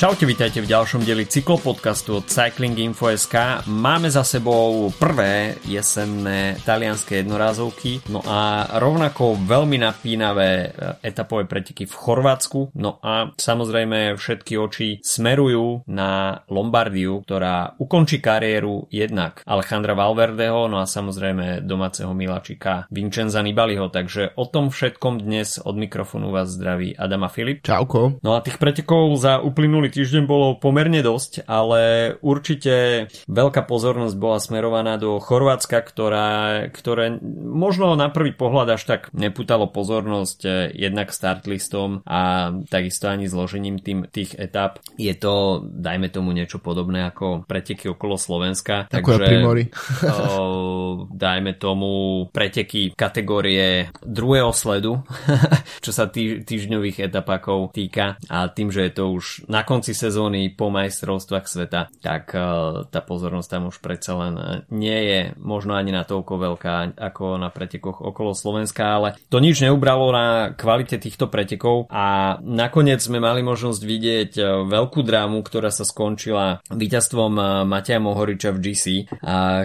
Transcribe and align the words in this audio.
Čaute, 0.00 0.24
vítajte 0.24 0.64
v 0.64 0.72
ďalšom 0.72 1.04
dieli 1.04 1.28
cyklopodcastu 1.28 2.16
od 2.16 2.24
Cycling 2.24 2.72
Info.sk. 2.88 3.68
Máme 3.68 4.08
za 4.08 4.24
sebou 4.24 4.88
prvé 4.96 5.60
jesenné 5.68 6.56
talianské 6.64 7.20
jednorázovky, 7.20 8.08
no 8.08 8.24
a 8.24 8.64
rovnako 8.80 9.36
veľmi 9.44 9.76
napínavé 9.76 10.72
etapové 11.04 11.44
preteky 11.44 11.84
v 11.84 11.92
Chorvátsku. 11.92 12.72
No 12.80 12.96
a 13.04 13.36
samozrejme 13.36 14.16
všetky 14.16 14.56
oči 14.56 15.04
smerujú 15.04 15.84
na 15.84 16.40
Lombardiu, 16.48 17.20
ktorá 17.20 17.76
ukončí 17.76 18.24
kariéru 18.24 18.88
jednak 18.88 19.44
Alejandra 19.44 19.92
Valverdeho, 19.92 20.64
no 20.64 20.80
a 20.80 20.88
samozrejme 20.88 21.60
domáceho 21.68 22.16
miláčika 22.16 22.88
Vincenza 22.88 23.44
Nibaliho. 23.44 23.92
Takže 23.92 24.32
o 24.40 24.48
tom 24.48 24.72
všetkom 24.72 25.20
dnes 25.20 25.60
od 25.60 25.76
mikrofónu 25.76 26.32
vás 26.32 26.56
zdraví 26.56 26.96
Adama 26.96 27.28
Filip. 27.28 27.60
Čauko. 27.68 28.16
No 28.24 28.32
a 28.32 28.40
tých 28.40 28.56
pretekov 28.56 29.12
za 29.20 29.44
uplynulý 29.44 29.89
týždeň 29.90 30.24
bolo 30.24 30.56
pomerne 30.56 31.02
dosť, 31.02 31.44
ale 31.50 32.14
určite 32.22 33.06
veľká 33.26 33.66
pozornosť 33.66 34.14
bola 34.16 34.38
smerovaná 34.38 34.96
do 34.96 35.18
Chorvátska, 35.18 35.82
ktorá, 35.82 36.28
ktoré 36.70 37.18
možno 37.44 37.98
na 37.98 38.08
prvý 38.08 38.32
pohľad 38.32 38.78
až 38.78 38.82
tak 38.86 39.00
neputalo 39.10 39.66
pozornosť 39.66 40.40
eh, 40.46 40.52
jednak 40.74 41.10
startlistom 41.10 42.06
a 42.06 42.52
takisto 42.70 43.10
ani 43.10 43.26
zložením 43.26 43.82
tým, 43.82 44.06
tých 44.06 44.36
etap. 44.38 44.78
Je 44.94 45.12
to, 45.16 45.64
dajme 45.66 46.12
tomu 46.12 46.30
niečo 46.30 46.62
podobné 46.62 47.08
ako 47.08 47.48
preteky 47.48 47.90
okolo 47.90 48.20
Slovenska. 48.20 48.86
Ako 48.92 49.18
takže, 49.18 49.66
o, 50.06 51.08
dajme 51.10 51.56
tomu 51.56 51.90
preteky 52.30 52.92
kategórie 52.94 53.88
druhého 54.04 54.52
sledu, 54.52 55.00
čo 55.84 55.90
sa 55.90 56.06
tý, 56.06 56.44
týždňových 56.44 57.08
etapákov 57.08 57.72
týka 57.72 58.20
a 58.28 58.46
tým, 58.52 58.68
že 58.68 58.86
je 58.86 58.92
to 58.92 59.04
už 59.16 59.48
na 59.48 59.64
konci 59.64 59.79
konci 59.80 59.96
sezóny 59.96 60.52
po 60.52 60.68
majstrovstvách 60.68 61.48
sveta, 61.48 61.88
tak 62.04 62.36
uh, 62.36 62.84
tá 62.92 63.00
pozornosť 63.00 63.48
tam 63.48 63.72
už 63.72 63.80
predsa 63.80 64.12
len 64.12 64.34
nie 64.68 65.00
je 65.08 65.20
možno 65.40 65.72
ani 65.72 65.88
na 65.88 66.04
toľko 66.04 66.36
veľká 66.36 67.00
ako 67.00 67.40
na 67.40 67.48
pretekoch 67.48 68.04
okolo 68.04 68.36
Slovenska, 68.36 69.00
ale 69.00 69.16
to 69.32 69.40
nič 69.40 69.64
neubralo 69.64 70.12
na 70.12 70.52
kvalite 70.52 71.00
týchto 71.00 71.32
pretekov. 71.32 71.88
A 71.88 72.36
nakoniec 72.44 73.00
sme 73.00 73.24
mali 73.24 73.40
možnosť 73.40 73.80
vidieť 73.80 74.32
e, 74.36 74.44
veľkú 74.68 75.00
drámu, 75.00 75.40
ktorá 75.40 75.72
sa 75.72 75.88
skončila 75.88 76.60
víťazstvom 76.68 77.64
Mateja 77.64 78.04
Mohoriča 78.04 78.52
v 78.52 78.60
GC, 78.60 78.84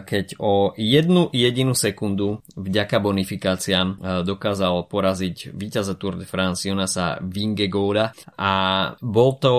keď 0.08 0.40
o 0.40 0.72
jednu 0.80 1.28
jedinú 1.36 1.76
sekundu 1.76 2.40
vďaka 2.56 3.04
bonifikáciám 3.04 4.24
dokázal 4.24 4.88
poraziť 4.88 5.52
víťaza 5.52 6.00
Tour 6.00 6.16
de 6.16 6.24
France 6.24 6.64
Jonasa 6.64 7.20
Vingegaarda. 7.20 8.16
A 8.40 8.54
bol 9.04 9.36
to 9.44 9.54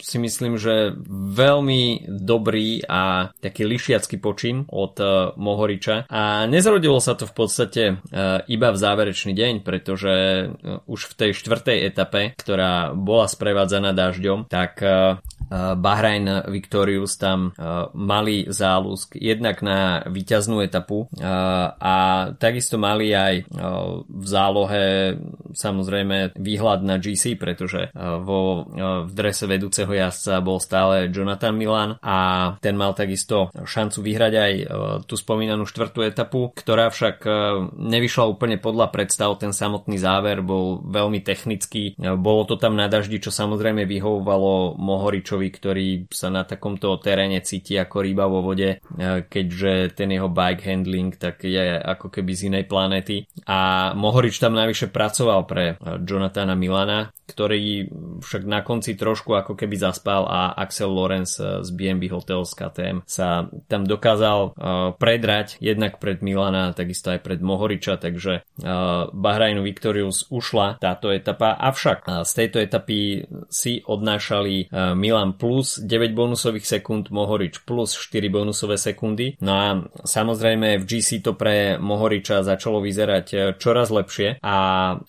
si 0.00 0.16
myslím, 0.18 0.60
že 0.60 0.94
veľmi 1.10 2.06
dobrý 2.08 2.84
a 2.84 3.32
taký 3.38 3.66
lišiacký 3.66 4.20
počin 4.20 4.64
od 4.68 4.94
uh, 5.00 5.32
Mohoriča. 5.36 6.10
A 6.10 6.44
nezrodilo 6.46 6.98
sa 7.02 7.16
to 7.16 7.24
v 7.24 7.34
podstate 7.34 7.82
uh, 7.96 8.42
iba 8.46 8.68
v 8.70 8.80
záverečný 8.80 9.32
deň, 9.32 9.54
pretože 9.64 10.14
uh, 10.48 10.84
už 10.86 11.10
v 11.10 11.16
tej 11.16 11.30
štvrtej 11.36 11.78
etape, 11.88 12.34
ktorá 12.36 12.92
bola 12.92 13.26
sprevádzaná 13.30 13.92
dažďom, 13.94 14.50
tak 14.50 14.82
Bahrain 15.50 16.46
Victorious 16.46 17.18
tam 17.18 17.50
mali 17.94 18.46
záľusk 18.46 19.18
jednak 19.18 19.66
na 19.66 20.06
víťaznú 20.06 20.62
etapu 20.62 21.10
a 21.18 21.96
takisto 22.38 22.78
mali 22.78 23.10
aj 23.10 23.50
v 24.06 24.26
zálohe 24.26 25.18
samozrejme 25.50 26.38
výhľad 26.38 26.86
na 26.86 27.02
GC, 27.02 27.34
pretože 27.34 27.90
vo, 27.98 28.70
v 29.06 29.10
drese 29.10 29.50
vedúceho 29.70 29.94
jazdca 29.94 30.42
bol 30.42 30.58
stále 30.58 31.06
Jonathan 31.14 31.54
Milan 31.54 31.94
a 32.02 32.18
ten 32.58 32.74
mal 32.74 32.90
takisto 32.98 33.54
šancu 33.54 34.02
vyhrať 34.02 34.32
aj 34.34 34.52
tú 35.06 35.14
spomínanú 35.14 35.62
štvrtú 35.62 36.02
etapu, 36.02 36.50
ktorá 36.50 36.90
však 36.90 37.22
nevyšla 37.78 38.26
úplne 38.26 38.58
podľa 38.58 38.90
predstav, 38.90 39.38
ten 39.38 39.54
samotný 39.54 39.94
záver 39.94 40.42
bol 40.42 40.82
veľmi 40.82 41.22
technický, 41.22 41.94
bolo 42.18 42.42
to 42.50 42.58
tam 42.58 42.74
na 42.74 42.90
daždi, 42.90 43.22
čo 43.22 43.30
samozrejme 43.30 43.86
vyhovovalo 43.86 44.74
Mohoričovi 44.74 45.60
ktorý 45.60 46.08
sa 46.08 46.32
na 46.32 46.42
takomto 46.48 46.96
teréne 46.98 47.44
cíti 47.44 47.76
ako 47.76 48.00
ryba 48.00 48.24
vo 48.26 48.40
vode, 48.40 48.80
e, 48.80 49.06
keďže 49.28 49.92
ten 49.92 50.10
jeho 50.16 50.32
bike 50.32 50.64
handling 50.64 51.12
tak 51.14 51.44
je 51.44 51.76
ako 51.76 52.08
keby 52.08 52.32
z 52.32 52.42
inej 52.48 52.64
planéty. 52.64 53.28
A 53.46 53.92
Mohorič 53.92 54.40
tam 54.40 54.56
najvyššie 54.56 54.88
pracoval 54.88 55.44
pre 55.44 55.64
e, 55.70 56.00
Jonathana 56.02 56.56
Milana, 56.56 57.12
ktorý 57.30 57.86
však 58.24 58.42
na 58.48 58.66
konci 58.66 58.98
trošku 58.98 59.36
ako 59.36 59.54
keby 59.60 59.76
zaspal 59.76 60.24
a 60.24 60.56
Axel 60.56 60.88
Lorenz 60.88 61.36
z 61.36 61.68
BNB 61.76 62.08
Hotels 62.08 62.56
KTM 62.56 63.04
sa 63.04 63.44
tam 63.68 63.84
dokázal 63.84 64.56
predrať 64.96 65.60
jednak 65.60 66.00
pred 66.00 66.24
Milana, 66.24 66.72
takisto 66.72 67.12
aj 67.12 67.20
pred 67.20 67.44
Mohoriča, 67.44 68.00
takže 68.00 68.48
Bahrainu 69.12 69.60
Victorious 69.60 70.24
ušla 70.32 70.80
táto 70.80 71.12
etapa, 71.12 71.52
avšak 71.60 72.24
z 72.24 72.32
tejto 72.32 72.58
etapy 72.64 73.28
si 73.52 73.84
odnášali 73.84 74.72
Milan 74.96 75.36
plus 75.36 75.76
9 75.76 76.16
bonusových 76.16 76.64
sekúnd, 76.64 77.12
Mohorič 77.12 77.68
plus 77.68 77.92
4 77.92 78.32
bonusové 78.32 78.80
sekundy. 78.80 79.36
No 79.44 79.52
a 79.52 79.66
samozrejme 80.08 80.80
v 80.80 80.88
GC 80.88 81.20
to 81.20 81.36
pre 81.36 81.76
Mohoriča 81.76 82.40
začalo 82.40 82.80
vyzerať 82.80 83.60
čoraz 83.60 83.92
lepšie 83.92 84.40
a 84.40 84.56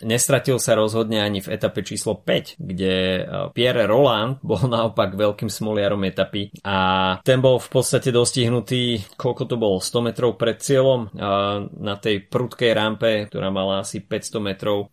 nestratil 0.03 0.59
sa 0.59 0.75
rozhodne 0.75 1.23
ani 1.23 1.40
v 1.40 1.56
etape 1.56 1.81
číslo 1.88 2.01
číslo 2.01 2.17
5, 2.17 2.57
kde 2.57 3.25
Pierre 3.53 3.85
Roland 3.85 4.41
bol 4.41 4.66
naopak 4.66 5.13
veľkým 5.13 5.47
smoliarom 5.47 6.02
etapy 6.06 6.52
a 6.66 6.78
ten 7.22 7.40
bol 7.40 7.62
v 7.62 7.69
podstate 7.69 8.09
dostihnutý, 8.09 9.13
koľko 9.16 9.44
to 9.46 9.56
bolo, 9.56 9.78
100 9.78 10.07
metrov 10.12 10.35
pred 10.35 10.57
cieľom 10.57 11.13
na 11.78 11.96
tej 12.02 12.25
prudkej 12.25 12.72
rampe, 12.74 13.29
ktorá 13.29 13.53
mala 13.53 13.85
asi 13.85 14.02
500 14.02 14.41
metrov 14.41 14.90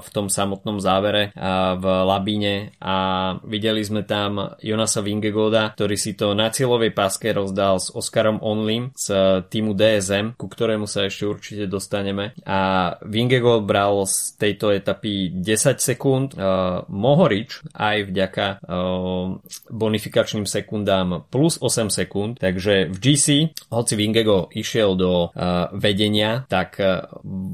v 0.00 0.08
tom 0.12 0.28
samotnom 0.28 0.78
závere 0.78 1.32
v 1.80 1.84
Labíne. 1.84 2.76
A 2.80 2.96
videli 3.44 3.80
sme 3.84 4.04
tam 4.04 4.56
Jonasa 4.60 5.00
Vingegoda, 5.00 5.72
ktorý 5.74 5.96
si 5.96 6.12
to 6.14 6.36
na 6.36 6.52
cieľovej 6.52 6.92
páske 6.92 7.32
rozdal 7.32 7.80
s 7.80 7.92
Oskarom 7.92 8.40
Onlim 8.44 8.92
z 8.96 9.40
týmu 9.48 9.72
DSM, 9.72 10.36
ku 10.36 10.46
ktorému 10.46 10.84
sa 10.84 11.08
ešte 11.08 11.24
určite 11.24 11.64
dostaneme. 11.70 12.36
A 12.44 12.92
Vingegold 13.04 13.64
bral 13.64 14.04
z 14.04 14.36
tejto 14.36 14.72
etapy 14.74 15.32
10 15.32 15.80
sekúnd, 15.80 16.36
Mohorič 16.90 17.64
aj 17.72 17.96
vďaka 18.10 18.46
bonifikačným 19.70 20.44
sekundám 20.44 21.26
plus 21.28 21.58
8 21.60 21.90
sekúnd, 21.90 22.38
takže 22.38 22.88
v 22.90 22.96
GC, 22.96 23.26
hoci 23.70 23.94
Vingego 23.98 24.50
išiel 24.52 24.94
do 24.94 25.32
vedenia, 25.74 26.44
tak 26.46 26.78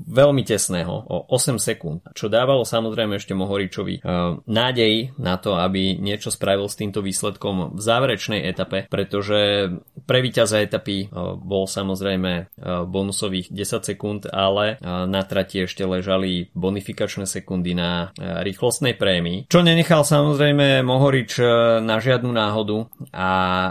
veľmi 0.07 0.43
tesného 0.47 0.95
o 1.07 1.17
8 1.33 1.57
sekúnd, 1.57 2.05
čo 2.13 2.29
dávalo 2.29 2.63
samozrejme 2.65 3.17
ešte 3.17 3.33
Mohoričovi 3.33 4.05
nádej 4.47 5.17
na 5.17 5.37
to, 5.41 5.57
aby 5.57 5.97
niečo 5.97 6.29
spravil 6.29 6.69
s 6.69 6.77
týmto 6.77 7.01
výsledkom 7.01 7.77
v 7.77 7.81
záverečnej 7.81 8.45
etape, 8.45 8.87
pretože 8.91 9.73
pre 10.05 10.21
víťaza 10.21 10.61
etapy 10.63 11.09
bol 11.41 11.65
samozrejme 11.69 12.57
bonusových 12.87 13.53
10 13.53 13.89
sekúnd, 13.95 14.21
ale 14.29 14.77
na 14.85 15.23
trati 15.25 15.65
ešte 15.65 15.85
ležali 15.85 16.49
bonifikačné 16.53 17.25
sekundy 17.25 17.73
na 17.73 18.13
rýchlostnej 18.17 18.95
prémii, 18.97 19.49
čo 19.49 19.65
nenechal 19.65 20.05
samozrejme 20.05 20.85
Mohorič 20.85 21.16
e, 21.25 21.44
na 21.81 21.97
žiadnu 21.97 22.28
náhodu 22.28 22.93
a 23.16 23.31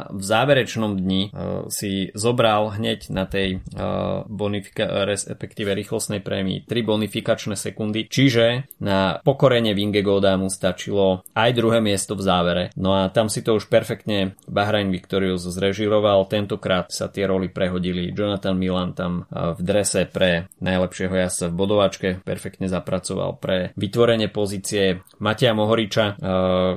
v 0.10 0.24
záverečnom 0.24 0.98
dni 0.98 1.30
e, 1.30 1.30
si 1.70 2.10
zobral 2.18 2.74
hneď 2.74 3.14
na 3.14 3.30
tej 3.30 3.60
e, 3.60 3.86
bonifika- 4.26 5.06
respektíve 5.06 5.78
rýchlostnej 5.78 6.26
prémii 6.26 6.66
3 6.66 6.72
bonifikačné 6.82 7.54
sekundy, 7.54 8.10
čiže 8.10 8.66
na 8.82 9.22
pokorenie 9.22 9.78
Vingegoda 9.78 10.40
mu 10.40 10.50
stačilo 10.50 11.22
aj 11.38 11.52
druhé 11.54 11.84
miesto 11.84 12.18
v 12.18 12.26
závere. 12.26 12.64
No 12.80 12.98
a 12.98 13.14
tam 13.14 13.30
si 13.30 13.46
to 13.46 13.60
už 13.60 13.70
perfektne 13.70 14.34
Bahrain 14.50 14.90
Victorious 14.90 15.46
zrežiroval, 15.46 16.26
tentokrát 16.32 16.90
sa 16.90 17.12
tie 17.12 17.30
roly 17.30 17.52
prehodili. 17.52 18.16
Jonathan 18.16 18.56
Milan 18.56 18.96
tam 18.96 19.28
v 19.30 19.60
drese 19.60 20.08
pre 20.08 20.48
najlepšieho 20.64 21.12
jazdca 21.12 21.52
v 21.52 21.58
bodovačke 21.58 22.08
perfektne 22.24 22.72
zapracoval 22.72 23.38
pre 23.38 23.76
vytvorenie 23.76 24.32
pozície 24.32 25.04
Mateja 25.20 25.52
Mohoriča, 25.52 26.16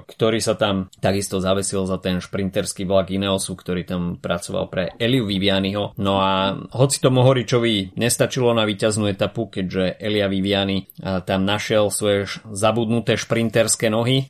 ktorý 0.05 0.39
sa 0.43 0.58
tam 0.59 0.91
takisto 0.99 1.39
zavesil 1.39 1.87
za 1.87 2.03
ten 2.03 2.19
šprinterský 2.19 2.85
vlak 2.85 3.15
Ineosu, 3.15 3.55
ktorý 3.55 3.87
tam 3.87 4.03
pracoval 4.19 4.67
pre 4.67 4.85
Eliu 4.99 5.25
Vivianiho. 5.25 5.95
No 5.97 6.19
a 6.19 6.59
hoci 6.75 6.99
to 6.99 7.15
Mohoričovi 7.15 7.95
nestačilo 7.95 8.51
na 8.53 8.67
víťaznú 8.67 9.07
etapu, 9.07 9.47
keďže 9.47 9.97
Elia 10.03 10.27
Viviani 10.27 10.85
eh, 10.85 11.23
tam 11.23 11.47
našiel 11.47 11.89
svoje 11.95 12.27
zabudnuté 12.51 13.15
šprinterské 13.15 13.89
nohy, 13.89 14.27
eh, 14.27 14.29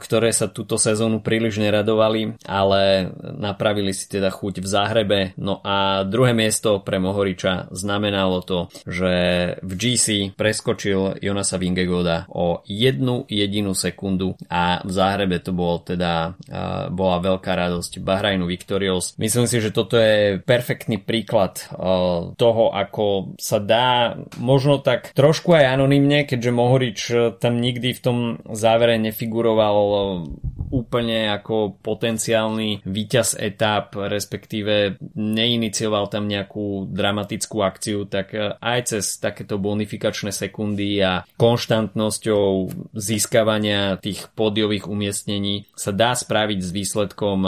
ktoré 0.00 0.32
sa 0.32 0.48
túto 0.48 0.80
sezónu 0.80 1.20
príliš 1.20 1.60
neradovali, 1.60 2.40
ale 2.48 3.12
napravili 3.36 3.92
si 3.92 4.08
teda 4.08 4.32
chuť 4.32 4.64
v 4.64 4.66
záhrebe. 4.66 5.18
No 5.36 5.60
a 5.60 6.08
druhé 6.08 6.32
miesto 6.32 6.80
pre 6.80 6.96
Mohoriča 6.96 7.68
znamenalo 7.74 8.40
to, 8.40 8.72
že 8.88 9.12
v 9.60 9.72
GC 9.76 10.06
preskočil 10.38 11.20
Jonasa 11.20 11.60
Vingegoda 11.60 12.24
o 12.30 12.62
jednu 12.64 13.26
jedinú 13.28 13.74
sekundu 13.74 14.38
a 14.46 14.80
v 14.86 14.90
záhrebe 14.90 15.42
to 15.42 15.50
bol 15.58 15.82
teda 15.82 16.38
bola 16.94 17.18
veľká 17.18 17.50
radosť 17.50 17.98
Bahrajnu 17.98 18.46
Victorious. 18.46 19.18
Myslím 19.18 19.50
si, 19.50 19.58
že 19.58 19.74
toto 19.74 19.98
je 19.98 20.38
perfektný 20.38 21.02
príklad 21.02 21.58
toho, 22.38 22.64
ako 22.70 23.34
sa 23.42 23.58
dá 23.58 24.14
možno 24.38 24.78
tak 24.78 25.10
trošku 25.18 25.58
aj 25.58 25.74
anonymne, 25.74 26.22
keďže 26.22 26.54
Mohorič 26.54 26.98
tam 27.42 27.58
nikdy 27.58 27.98
v 27.98 28.00
tom 28.04 28.18
závere 28.54 28.94
nefiguroval 29.02 29.78
úplne 30.68 31.32
ako 31.32 31.80
potenciálny 31.80 32.84
víťaz 32.84 33.40
etap, 33.40 33.96
respektíve 33.96 35.00
neinicioval 35.16 36.12
tam 36.12 36.28
nejakú 36.28 36.84
dramatickú 36.92 37.64
akciu, 37.64 38.04
tak 38.04 38.36
aj 38.60 38.80
cez 38.84 39.16
takéto 39.16 39.56
bonifikačné 39.56 40.28
sekundy 40.28 41.00
a 41.00 41.24
konštantnosťou 41.40 42.68
získavania 42.92 43.96
tých 43.96 44.28
pódiových 44.36 44.92
umiestnení 44.92 45.47
sa 45.76 45.92
dá 45.94 46.12
spraviť 46.16 46.58
s 46.58 46.70
výsledkom 46.74 47.40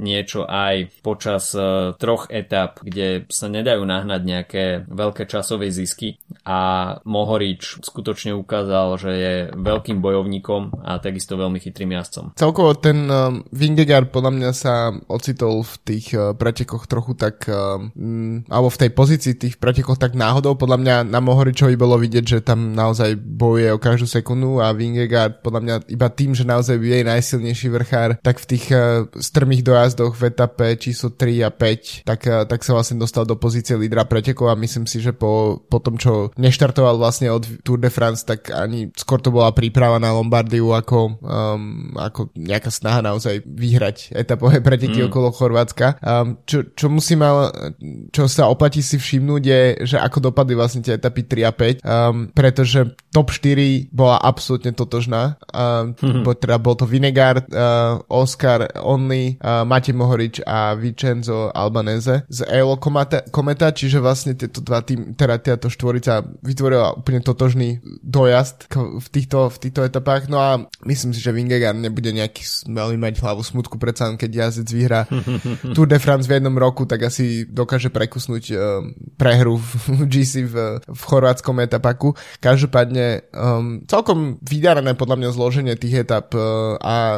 niečo 0.00 0.44
aj 0.48 0.90
počas 1.04 1.54
troch 1.96 2.26
etap, 2.30 2.82
kde 2.82 3.24
sa 3.30 3.46
nedajú 3.46 3.82
nahnať 3.86 4.22
nejaké 4.24 4.64
veľké 4.88 5.24
časové 5.30 5.70
zisky 5.70 6.18
a 6.44 6.58
Mohorič 7.06 7.82
skutočne 7.84 8.34
ukázal, 8.34 8.98
že 8.98 9.10
je 9.12 9.34
veľkým 9.54 10.02
bojovníkom 10.02 10.82
a 10.82 10.98
takisto 10.98 11.38
veľmi 11.38 11.62
chytrým 11.62 11.94
jazdcom. 11.94 12.34
Celkovo 12.36 12.74
ten 12.76 13.06
uh, 13.06 13.34
Vingegaard 13.54 14.10
podľa 14.10 14.32
mňa 14.34 14.50
sa 14.50 14.94
ocitol 15.06 15.62
v 15.62 15.74
tých 15.86 16.06
pretekoch 16.14 16.86
trochu 16.90 17.14
tak, 17.14 17.46
uh, 17.46 17.78
m, 17.94 18.42
alebo 18.48 18.68
v 18.70 18.80
tej 18.86 18.90
pozícii 18.92 19.34
tých 19.38 19.56
pretekoch 19.56 19.96
tak 20.00 20.18
náhodou. 20.18 20.56
Podľa 20.58 20.78
mňa 20.80 20.96
na 21.06 21.20
Mohoričovi 21.22 21.76
bolo 21.78 22.00
vidieť, 22.00 22.24
že 22.24 22.38
tam 22.44 22.72
naozaj 22.74 23.16
bojuje 23.16 23.70
o 23.74 23.82
každú 23.82 24.06
sekundu 24.08 24.58
a 24.58 24.74
Vingegaard 24.74 25.44
podľa 25.44 25.60
mňa 25.62 25.74
iba 25.92 26.08
tým, 26.10 26.34
že 26.34 26.44
naozaj 26.48 26.76
je 26.80 27.06
najsilnejší 27.30 27.68
vrchár, 27.70 28.10
tak 28.18 28.42
v 28.42 28.48
tých 28.50 28.66
uh, 28.74 29.06
strmých 29.14 29.62
dojazdoch 29.62 30.18
v 30.18 30.34
etape 30.34 30.74
číslo 30.82 31.14
3 31.14 31.46
a 31.46 31.50
5, 31.54 32.02
tak, 32.02 32.20
uh, 32.26 32.42
tak 32.42 32.66
sa 32.66 32.74
vlastne 32.74 32.98
dostal 32.98 33.22
do 33.22 33.38
pozície 33.38 33.78
lídra 33.78 34.02
pretekov 34.02 34.50
a 34.50 34.58
myslím 34.58 34.90
si, 34.90 34.98
že 34.98 35.14
po, 35.14 35.62
po 35.62 35.78
tom, 35.78 35.94
čo 35.94 36.34
neštartoval 36.34 36.98
vlastne 36.98 37.30
od 37.30 37.46
Tour 37.62 37.78
de 37.78 37.86
France, 37.86 38.26
tak 38.26 38.50
ani 38.50 38.90
skôr 38.98 39.22
to 39.22 39.30
bola 39.30 39.54
príprava 39.54 40.02
na 40.02 40.10
Lombardiu 40.10 40.74
ako, 40.74 41.22
um, 41.22 41.94
ako 41.94 42.34
nejaká 42.34 42.74
snaha 42.74 42.98
naozaj 42.98 43.46
vyhrať 43.46 44.10
etapové 44.10 44.58
preteky 44.58 45.06
mm. 45.06 45.06
okolo 45.06 45.30
Chorvátska. 45.30 46.02
Um, 46.02 46.42
čo, 46.42 46.66
čo 46.74 46.90
musím 46.90 47.22
ale, 47.22 47.76
čo 48.10 48.26
sa 48.26 48.50
oplatí 48.50 48.82
si 48.82 48.98
všimnúť 48.98 49.42
je, 49.46 49.62
že 49.86 49.96
ako 50.02 50.34
dopadli 50.34 50.58
vlastne 50.58 50.82
tie 50.82 50.98
etapy 50.98 51.22
3 51.22 51.46
a 51.46 51.52
5, 51.54 51.86
um, 51.86 52.14
pretože 52.34 52.90
top 53.14 53.30
4 53.30 53.94
bola 53.94 54.18
absolútne 54.18 54.74
totožná. 54.74 55.38
Um, 55.54 55.94
mm-hmm. 55.94 56.26
teda 56.40 56.56
bol 56.58 56.74
to 56.74 56.88
Vinegar, 57.20 57.44
uh, 57.52 58.00
Oscar 58.08 58.68
Only, 58.80 59.36
uh, 59.44 59.68
Matej 59.68 59.92
Mohorič 59.92 60.40
a 60.48 60.72
Vincenzo 60.74 61.52
Albanese 61.52 62.24
z 62.32 62.48
Eolo 62.48 62.80
Kometa, 62.80 63.20
Kometa, 63.28 63.68
čiže 63.76 64.00
vlastne 64.00 64.32
tieto 64.32 64.64
dva 64.64 64.80
tým, 64.80 65.12
teda 65.12 65.36
táto 65.36 65.68
štvorica 65.68 66.24
vytvorila 66.40 66.96
úplne 66.96 67.20
totožný 67.20 67.84
dojazd 68.00 68.72
v 68.72 69.06
týchto, 69.12 69.52
v 69.52 69.56
týchto 69.60 69.80
etapách. 69.84 70.32
No 70.32 70.40
a 70.40 70.64
myslím 70.88 71.12
si, 71.12 71.20
že 71.20 71.36
Vingegaard 71.36 71.76
nebude 71.76 72.08
nejaký 72.08 72.40
veľmi 72.72 72.96
mať 72.96 73.20
hlavu 73.20 73.44
smutku, 73.44 73.76
predsa 73.76 74.08
keď 74.16 74.48
jazdec 74.48 74.68
vyhrá 74.72 75.04
Tour 75.76 75.86
de 75.86 76.00
France 76.00 76.24
v 76.24 76.40
jednom 76.40 76.56
roku, 76.56 76.88
tak 76.88 77.04
asi 77.04 77.44
dokáže 77.44 77.92
prekusnúť 77.92 78.44
uh, 78.56 78.80
prehru 79.20 79.60
v 79.60 80.08
GC 80.08 80.48
v, 80.48 80.54
v 80.80 81.02
chorvátskom 81.04 81.60
etapaku. 81.60 82.16
Každopádne 82.40 83.28
um, 83.36 83.84
celkom 83.84 84.40
vydarené 84.40 84.96
podľa 84.96 85.16
mňa 85.20 85.30
zloženie 85.36 85.74
tých 85.76 86.08
etap 86.08 86.32
uh, 86.32 86.80
a 86.80 87.09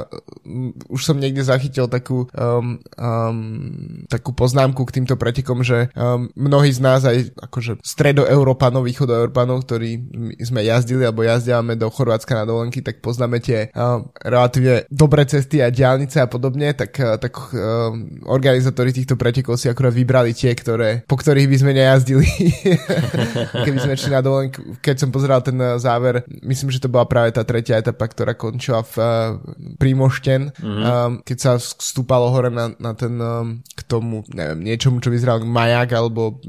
um, 0.44 0.72
už 0.88 1.00
som 1.04 1.16
niekde 1.20 1.44
zachytil 1.44 1.86
takú, 1.86 2.26
um, 2.32 2.80
um, 2.96 4.04
takú 4.08 4.32
poznámku 4.32 4.82
k 4.88 5.00
týmto 5.00 5.14
pretekom, 5.20 5.60
že 5.60 5.92
um, 5.92 6.28
mnohí 6.34 6.72
z 6.72 6.80
nás 6.80 7.04
aj 7.04 7.32
akože 7.36 7.82
stredoeurópanov, 7.84 8.86
východoeurópanov, 8.88 9.64
ktorí 9.68 9.90
sme 10.42 10.64
jazdili 10.64 11.04
alebo 11.04 11.26
jazdiame 11.26 11.76
do 11.76 11.88
Chorvátska 11.92 12.32
na 12.38 12.44
dovolenky, 12.48 12.80
tak 12.80 13.04
poznáme 13.04 13.38
tie 13.38 13.68
um, 13.76 14.08
relatívne 14.22 14.86
dobré 14.88 15.24
cesty 15.28 15.60
a 15.60 15.72
diálnice 15.72 16.22
a 16.22 16.30
podobne, 16.30 16.72
tak, 16.72 16.94
eh, 17.00 17.16
tak 17.18 17.34
uh, 17.52 17.92
organizátori 18.28 18.92
týchto 18.92 19.18
pretekov 19.18 19.58
si 19.58 19.68
akurát 19.68 19.92
vybrali 19.92 20.32
tie, 20.36 20.52
ktoré, 20.54 21.02
po 21.04 21.16
ktorých 21.18 21.48
by 21.48 21.56
sme 21.56 21.72
nejazdili. 21.76 22.28
Keby 23.66 23.78
sme 23.78 23.94
šli 23.98 24.12
na 24.12 24.22
dovolenku, 24.22 24.78
keď 24.80 24.96
som 25.06 25.10
pozeral 25.10 25.40
ten 25.42 25.56
eh, 25.58 25.76
záver, 25.80 26.24
myslím, 26.44 26.70
že 26.70 26.82
to 26.82 26.92
bola 26.92 27.04
práve 27.08 27.34
tá 27.34 27.42
tretia 27.42 27.80
etapa, 27.80 28.06
ktorá 28.08 28.32
končila 28.36 28.84
v 28.86 28.94
uh, 28.98 29.06
Primošten, 29.76 30.52
mm-hmm. 30.52 30.84
um, 30.84 31.12
keď 31.22 31.38
sa 31.38 31.52
stúpalo 31.60 32.32
hore 32.32 32.48
na, 32.48 32.72
na 32.76 32.92
ten, 32.96 33.14
um, 33.18 33.60
k 33.74 33.80
tomu, 33.86 34.24
neviem, 34.32 34.60
niečomu, 34.62 35.00
čo 35.00 35.12
vyzeral 35.12 35.44
majak 35.44 35.92
alebo 35.94 36.40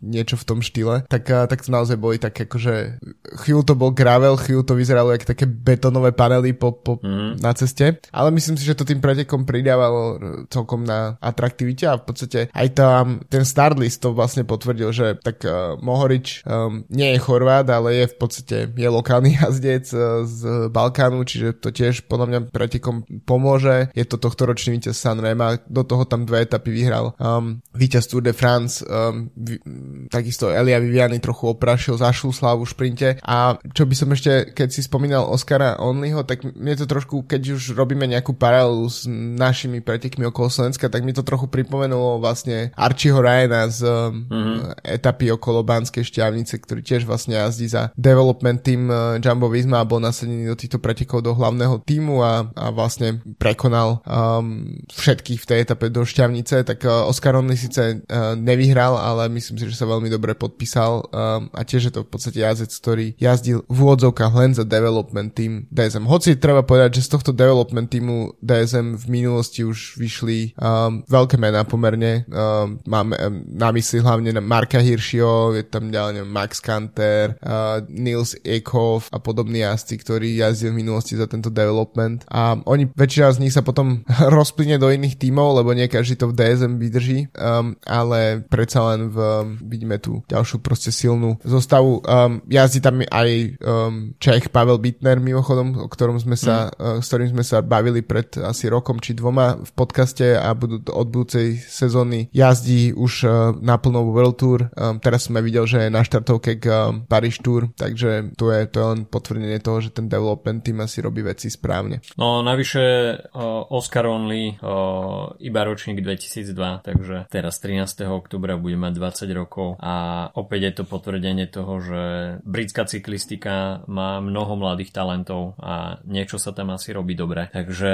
niečo 0.00 0.36
v 0.36 0.46
tom 0.46 0.58
štýle, 0.60 1.08
tak, 1.08 1.28
uh, 1.30 1.46
tak 1.46 1.64
to 1.64 1.70
naozaj 1.72 1.96
boli 1.96 2.16
tak 2.16 2.36
akože 2.36 3.00
chvíľu 3.44 3.62
to 3.64 3.74
bol 3.76 3.90
gravel, 3.92 4.36
chvíľu 4.36 4.64
to 4.64 4.74
vyzeralo 4.76 5.12
ako 5.14 5.32
také 5.36 5.44
betonové 5.48 6.12
panely 6.12 6.52
po, 6.56 6.74
po, 6.76 7.00
mm-hmm. 7.00 7.40
na 7.40 7.52
ceste, 7.56 8.00
ale 8.12 8.28
myslím 8.32 8.56
si, 8.56 8.64
že 8.64 8.76
to 8.76 8.88
tým 8.88 9.02
pretekom 9.02 9.44
pridávalo 9.44 10.20
celkom 10.48 10.84
na 10.84 11.16
atraktivite 11.20 11.86
a 11.86 11.98
v 12.00 12.04
podstate 12.04 12.40
aj 12.52 12.68
tam 12.74 13.20
ten 13.28 13.44
start 13.44 13.76
list 13.78 14.02
to 14.02 14.12
vlastne 14.16 14.44
potvrdil, 14.44 14.90
že 14.90 15.06
tak 15.20 15.44
uh, 15.44 15.76
Mohorič 15.80 16.44
um, 16.44 16.84
nie 16.88 17.14
je 17.14 17.22
Chorvát, 17.22 17.66
ale 17.68 18.04
je 18.04 18.06
v 18.10 18.16
podstate 18.16 18.56
je 18.70 18.88
lokálny 18.88 19.36
jazdec 19.40 19.86
uh, 19.92 20.24
z 20.24 20.68
Balkánu, 20.72 21.22
čiže 21.24 21.56
to 21.60 21.70
tiež 21.70 22.06
podľa 22.10 22.26
mňa 22.26 22.40
pretekom 22.70 23.02
pomôže. 23.26 23.90
Je 23.98 24.06
to 24.06 24.14
tohto 24.14 24.46
ročný 24.46 24.78
víťaz 24.78 24.94
Sanrema, 24.94 25.58
do 25.66 25.82
toho 25.82 26.06
tam 26.06 26.22
dve 26.22 26.46
etapy 26.46 26.70
vyhral. 26.70 27.18
Um, 27.18 27.58
víťaz 27.74 28.06
Tour 28.06 28.22
de 28.22 28.30
France, 28.30 28.86
um, 28.86 29.26
vy, 29.34 29.58
takisto 30.06 30.54
Elia 30.54 30.78
Viviani 30.78 31.18
trochu 31.18 31.50
oprašil, 31.50 31.98
zašlu 31.98 32.30
slavu 32.30 32.62
v 32.62 32.70
šprinte 32.70 33.08
a 33.26 33.58
čo 33.74 33.90
by 33.90 33.94
som 33.98 34.14
ešte, 34.14 34.54
keď 34.54 34.68
si 34.70 34.86
spomínal 34.86 35.26
Oscara 35.26 35.82
Onlyho, 35.82 36.22
tak 36.22 36.46
mne 36.46 36.78
to 36.78 36.86
trošku, 36.86 37.26
keď 37.26 37.58
už 37.58 37.74
robíme 37.74 38.06
nejakú 38.06 38.38
paralelu 38.38 38.86
s 38.86 39.10
našimi 39.10 39.82
pretekmi 39.82 40.30
okolo 40.30 40.46
Slovenska, 40.46 40.86
tak 40.86 41.02
mi 41.02 41.10
to 41.10 41.26
trochu 41.26 41.50
pripomenulo 41.50 42.22
vlastne 42.22 42.70
Archieho 42.78 43.18
Ryana 43.18 43.66
z 43.66 43.82
mm-hmm. 43.82 44.86
etapy 44.86 45.34
okolo 45.34 45.66
Banskej 45.66 46.06
šťavnice, 46.06 46.54
ktorý 46.62 46.86
tiež 46.86 47.02
vlastne 47.02 47.34
jazdí 47.34 47.66
za 47.66 47.90
development 47.98 48.62
team 48.62 48.86
uh, 48.92 49.18
Jumbo 49.18 49.50
Visma 49.50 49.82
a 49.82 49.88
bol 49.88 49.98
nasadený 49.98 50.46
do 50.46 50.54
týchto 50.54 50.78
pretekov 50.78 51.24
do 51.24 51.32
hlavného 51.32 51.80
týmu 51.80 52.20
a, 52.20 52.52
a 52.52 52.59
vlastne 52.68 53.24
prekonal 53.40 54.04
um, 54.04 54.76
všetkých 54.92 55.40
v 55.40 55.48
tej 55.48 55.58
etape 55.64 55.88
do 55.88 56.04
šťavnice, 56.04 56.68
tak 56.68 56.84
uh, 56.84 57.08
Oscar 57.08 57.40
Only 57.40 57.56
síce 57.56 58.04
uh, 58.04 58.36
nevyhral, 58.36 59.00
ale 59.00 59.32
myslím 59.32 59.56
si, 59.56 59.64
že 59.72 59.80
sa 59.80 59.88
veľmi 59.88 60.12
dobre 60.12 60.36
podpísal 60.36 61.08
um, 61.08 61.48
a 61.56 61.64
tiež 61.64 61.88
je 61.88 61.92
to 61.96 62.04
v 62.04 62.10
podstate 62.12 62.44
jazdec, 62.44 62.68
ktorý 62.68 63.06
jazdil 63.16 63.64
v 63.64 63.78
úvodzovkách 63.80 64.32
len 64.36 64.52
za 64.52 64.68
development 64.68 65.32
team 65.32 65.64
DSM. 65.72 66.04
Hoci 66.04 66.36
treba 66.36 66.60
povedať, 66.60 67.00
že 67.00 67.08
z 67.08 67.16
tohto 67.16 67.32
development 67.32 67.88
týmu 67.88 68.36
DSM 68.44 69.00
v 69.00 69.06
minulosti 69.08 69.64
už 69.64 69.96
vyšli 69.96 70.58
um, 70.60 71.00
veľké 71.08 71.40
mená 71.40 71.64
pomerne. 71.64 72.28
Um, 72.28 72.82
máme 72.84 73.16
um, 73.16 73.46
na 73.48 73.72
mysli 73.72 74.04
hlavne 74.04 74.36
na 74.36 74.44
Marka 74.44 74.82
Hirschio, 74.82 75.56
je 75.56 75.64
tam 75.64 75.88
ďalej 75.88 76.20
neviem, 76.20 76.32
Max 76.32 76.58
Kanter, 76.58 77.38
uh, 77.40 77.80
Nils 77.86 78.34
Ekhoff 78.42 79.08
a 79.12 79.18
podobní 79.22 79.62
jazdci, 79.62 79.94
ktorí 79.98 80.28
jazdili 80.36 80.74
v 80.74 80.80
minulosti 80.82 81.14
za 81.14 81.30
tento 81.30 81.48
development. 81.48 82.26
A 82.26 82.49
oni, 82.66 82.90
väčšina 82.90 83.36
z 83.36 83.40
nich 83.46 83.54
sa 83.54 83.62
potom 83.62 84.02
rozplyne 84.38 84.80
do 84.80 84.90
iných 84.90 85.18
tímov, 85.20 85.62
lebo 85.62 85.76
nie 85.76 85.86
každý 85.86 86.18
to 86.18 86.30
v 86.30 86.36
DSM 86.36 86.80
vydrží, 86.80 87.18
um, 87.36 87.76
ale 87.86 88.42
predsa 88.46 88.94
len 88.94 89.12
v, 89.12 89.18
um, 89.18 89.44
vidíme 89.62 90.00
tu 90.02 90.24
ďalšiu 90.26 90.62
proste 90.64 90.90
silnú 90.90 91.38
zostavu. 91.44 92.02
Um, 92.04 92.42
jazdí 92.50 92.82
tam 92.82 93.02
aj 93.04 93.28
um, 93.62 94.14
Čech 94.18 94.50
Pavel 94.50 94.80
Bittner 94.80 95.22
mimochodom, 95.22 95.76
o 95.84 95.88
ktorom 95.88 96.18
sme 96.18 96.34
sa, 96.34 96.70
mm. 96.70 96.74
uh, 96.80 96.98
s 96.98 97.06
ktorým 97.12 97.30
sme 97.36 97.44
sa 97.44 97.62
bavili 97.62 98.02
pred 98.02 98.32
asi 98.40 98.66
rokom 98.66 98.98
či 98.98 99.14
dvoma 99.14 99.60
v 99.60 99.70
podcaste 99.76 100.34
a 100.34 100.50
budú 100.56 100.82
od 100.90 101.06
budúcej 101.10 101.58
sezóny 101.60 102.30
jazdí 102.32 102.94
už 102.94 103.12
uh, 103.26 103.32
naplno 103.58 104.06
World 104.08 104.36
Tour. 104.38 104.60
Um, 104.72 105.02
teraz 105.02 105.28
sme 105.28 105.44
videl, 105.44 105.66
že 105.66 105.86
je 105.86 105.90
na 105.92 106.00
štartovke 106.06 106.56
k 106.56 106.66
um, 106.70 107.04
Paris 107.04 107.36
Tour, 107.42 107.68
takže 107.74 108.32
to 108.38 108.48
je, 108.54 108.60
to 108.70 108.76
je 108.80 108.86
len 108.86 109.00
potvrdenie 109.04 109.58
toho, 109.60 109.82
že 109.82 109.92
ten 109.92 110.06
development 110.08 110.62
tým 110.64 110.80
asi 110.80 111.02
robí 111.04 111.20
veci 111.20 111.50
správne. 111.50 112.00
No 112.16 112.39
navyše 112.42 113.16
uh, 113.16 113.66
Oscar 113.68 114.06
Only 114.06 114.56
uh, 114.56 115.36
iba 115.42 115.60
ročník 115.66 116.00
2002, 116.00 116.86
takže 116.86 117.16
teraz 117.28 117.60
z 117.60 117.76
13. 117.84 118.08
oktobra 118.08 118.56
bude 118.56 118.80
mať 118.80 118.92
20 119.26 119.30
rokov 119.36 119.68
a 119.82 120.26
opäť 120.32 120.60
je 120.64 120.72
to 120.80 120.84
potvrdenie 120.88 121.46
toho, 121.46 121.82
že 121.82 122.02
britská 122.42 122.88
cyklistika 122.88 123.84
má 123.86 124.18
mnoho 124.24 124.56
mladých 124.56 124.96
talentov 124.96 125.60
a 125.60 126.00
niečo 126.08 126.40
sa 126.40 126.56
tam 126.56 126.72
asi 126.72 126.96
robí 126.96 127.12
dobre. 127.12 127.52
Takže 127.52 127.92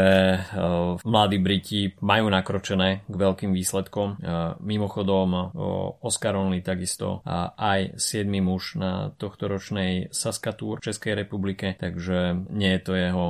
uh, 0.55 1.03
mladí 1.03 1.39
Briti 1.43 1.97
majú 1.99 2.31
nakročené 2.31 3.03
k 3.07 3.15
veľkým 3.15 3.51
výsledkom. 3.53 4.19
Mimochodom 4.63 5.53
Oscar 6.01 6.39
Only 6.39 6.63
takisto 6.63 7.21
a 7.27 7.53
aj 7.57 7.99
7. 7.99 8.29
muž 8.41 8.79
na 8.79 9.11
tohto 9.17 9.51
ročnej 9.51 10.13
Saskatour 10.15 10.79
v 10.79 10.87
Českej 10.93 11.13
republike, 11.19 11.75
takže 11.77 12.47
nie 12.53 12.71
je 12.77 12.81
to 12.83 12.93
jeho 12.95 13.25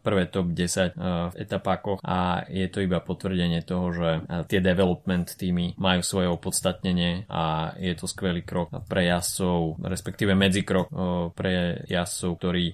prvé 0.00 0.24
top 0.30 0.53
10 0.54 0.94
uh, 0.94 1.28
v 1.30 1.34
etapákoch 1.42 1.98
a 2.00 2.46
je 2.46 2.66
to 2.70 2.80
iba 2.80 3.02
potvrdenie 3.02 3.60
toho, 3.66 3.90
že 3.90 4.08
uh, 4.22 4.46
tie 4.46 4.62
development 4.62 5.34
týmy 5.34 5.74
majú 5.76 6.00
svoje 6.00 6.30
opodstatnenie 6.30 7.26
a 7.28 7.74
je 7.76 7.92
to 7.98 8.06
skvelý 8.06 8.46
krok 8.46 8.70
pre 8.86 9.10
jazdcov, 9.10 9.82
respektíve 9.82 10.32
medzikrok 10.38 10.86
pre 11.34 11.82
jazdcov, 11.88 12.30
ktorí 12.38 12.66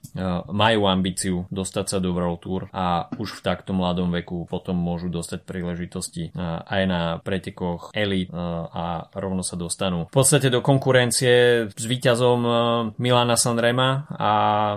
majú 0.51 0.81
ambíciu 0.91 1.47
dostať 1.49 1.87
sa 1.87 1.99
do 2.03 2.13
World 2.13 2.41
Tour 2.43 2.63
a 2.75 3.09
už 3.17 3.41
v 3.41 3.45
takto 3.45 3.73
mladom 3.73 4.11
veku 4.13 4.45
potom 4.51 4.77
môžu 4.77 5.09
dostať 5.09 5.47
príležitosti 5.47 6.35
aj 6.37 6.83
na 6.85 7.03
pretekoch 7.23 7.95
Elite 7.95 8.33
a 8.35 9.09
rovno 9.15 9.41
sa 9.47 9.57
dostanú. 9.57 10.11
V 10.11 10.17
podstate 10.21 10.53
do 10.53 10.61
konkurencie 10.61 11.67
s 11.71 11.85
víťazom 11.87 12.41
Milana 12.99 13.37
Sanrema 13.39 14.05
a 14.11 14.33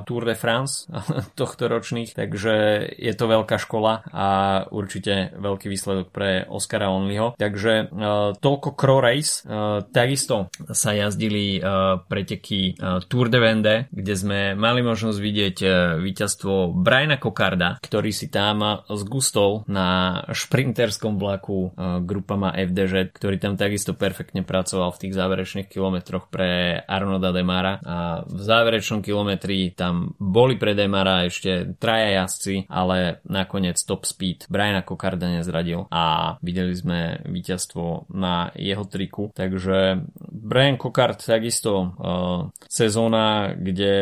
Tour 0.07 0.24
de 0.27 0.36
France 0.38 0.88
tohto 1.39 1.67
ročných, 1.67 2.13
takže 2.13 2.53
je 2.97 3.13
to 3.17 3.25
veľká 3.25 3.57
škola 3.57 4.05
a 4.13 4.27
určite 4.69 5.33
veľký 5.38 5.67
výsledok 5.69 6.13
pre 6.13 6.45
Oscara 6.50 6.93
Onlyho. 6.93 7.33
Takže 7.38 7.89
toľko 8.38 8.69
Crow 8.77 9.01
Race. 9.01 9.41
Takisto 9.89 10.53
sa 10.71 10.91
jazdili 10.93 11.57
preteky 12.05 12.77
Tour 13.09 13.27
de 13.31 13.39
Vende, 13.39 13.75
kde 13.89 14.13
sme 14.13 14.39
mali 14.53 14.85
možnosť 14.85 15.17
vidieť 15.17 15.57
víťazstvo 16.03 16.75
Briana 16.75 17.17
Kokarda, 17.17 17.79
ktorý 17.81 18.12
si 18.13 18.29
tam 18.29 18.83
zgustol 18.85 19.65
na 19.71 20.19
šprinterskom 20.29 21.17
vlaku 21.17 21.73
Grupama 22.03 22.53
FDŽ, 22.53 23.15
ktorý 23.15 23.39
tam 23.39 23.55
takisto 23.55 23.95
perfektne 23.95 24.43
pracoval 24.43 24.91
v 24.93 25.01
tých 25.07 25.13
záverečných 25.15 25.71
kilometroch 25.71 26.27
pre 26.27 26.81
Arnolda 26.83 27.31
Demara 27.31 27.79
a 27.81 27.97
v 28.27 28.41
záverečnom 28.41 29.00
kilometri 29.00 29.71
tam 29.73 30.12
boli 30.19 30.59
pre 30.59 30.75
Demara 30.75 31.23
ešte 31.23 31.73
traja 31.79 32.23
jazdci, 32.23 32.67
ale 32.67 32.83
nakoniec 33.28 33.80
top 33.84 34.06
speed 34.06 34.46
Briana 34.52 34.84
Kokarda 34.84 35.30
nezradil 35.30 35.88
a 35.90 36.36
videli 36.44 36.75
sme 36.75 37.24
víťazstvo 37.25 38.12
na 38.13 38.52
jeho 38.54 38.86
triku, 38.86 39.32
takže 39.34 40.04
Brian 40.32 40.78
Kokard 40.78 41.20
takisto 41.24 41.74
uh, 41.80 42.52
sezóna, 42.68 43.56
kde 43.56 43.94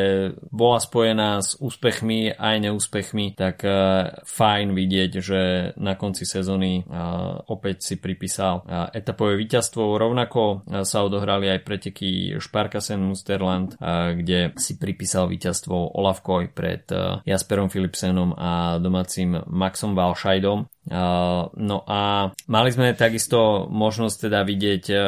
bola 0.50 0.80
spojená 0.82 1.40
s 1.40 1.56
úspechmi 1.60 2.34
aj 2.34 2.56
neúspechmi, 2.60 3.38
tak 3.38 3.62
uh, 3.64 4.20
fajn 4.26 4.74
vidieť, 4.74 5.12
že 5.22 5.42
na 5.78 5.96
konci 5.96 6.26
sezóny 6.26 6.84
uh, 6.86 7.42
opäť 7.48 7.86
si 7.86 7.96
pripísal 8.02 8.64
uh, 8.64 8.90
etapové 8.92 9.38
víťazstvo. 9.38 10.00
Rovnako 10.00 10.42
uh, 10.42 10.84
sa 10.88 11.06
odohrali 11.06 11.52
aj 11.52 11.66
preteky 11.66 12.36
Sparkassen 12.42 13.02
Musterland, 13.04 13.78
uh, 13.78 14.16
kde 14.16 14.56
si 14.58 14.76
pripísal 14.78 15.30
víťazstvo 15.30 15.96
Olaf 15.98 16.26
Koy 16.26 16.50
pred 16.52 16.86
uh, 16.92 17.20
Jasperom 17.24 17.70
Philipsenom 17.70 18.34
a 18.36 18.52
domácim 18.80 19.42
Maxom 19.48 19.96
Valscheidom. 19.96 20.66
Uh, 20.82 21.46
no 21.62 21.86
a 21.86 22.34
mali 22.50 22.70
sme 22.74 22.98
takisto 22.98 23.70
možnosť 23.70 24.18
teda 24.26 24.42
vidieť 24.42 24.84
uh, 24.90 25.04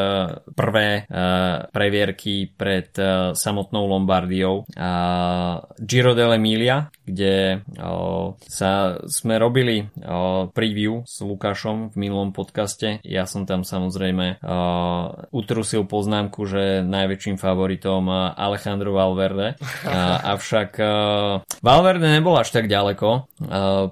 prvé 0.54 1.10
uh, 1.10 1.66
previerky 1.74 2.46
pred 2.54 2.94
samotnou 3.34 3.90
Lombardiou. 3.90 4.70
Giro 5.82 6.14
dell'Emilia, 6.14 6.94
kde 7.04 7.66
sa 8.48 8.72
sme 9.10 9.36
robili 9.42 9.90
preview 10.54 11.02
s 11.04 11.26
Lukášom 11.26 11.92
v 11.92 11.96
minulom 11.98 12.32
podcaste. 12.32 13.02
Ja 13.02 13.26
som 13.26 13.50
tam 13.50 13.66
samozrejme 13.66 14.40
utrusil 15.34 15.90
poznámku, 15.90 16.46
že 16.46 16.86
najväčším 16.86 17.42
favoritom 17.42 18.08
Alejandro 18.38 18.94
Valverde. 18.94 19.58
Avšak 20.24 20.78
Valverde 21.60 22.08
nebol 22.08 22.38
až 22.38 22.54
tak 22.54 22.70
ďaleko, 22.70 23.28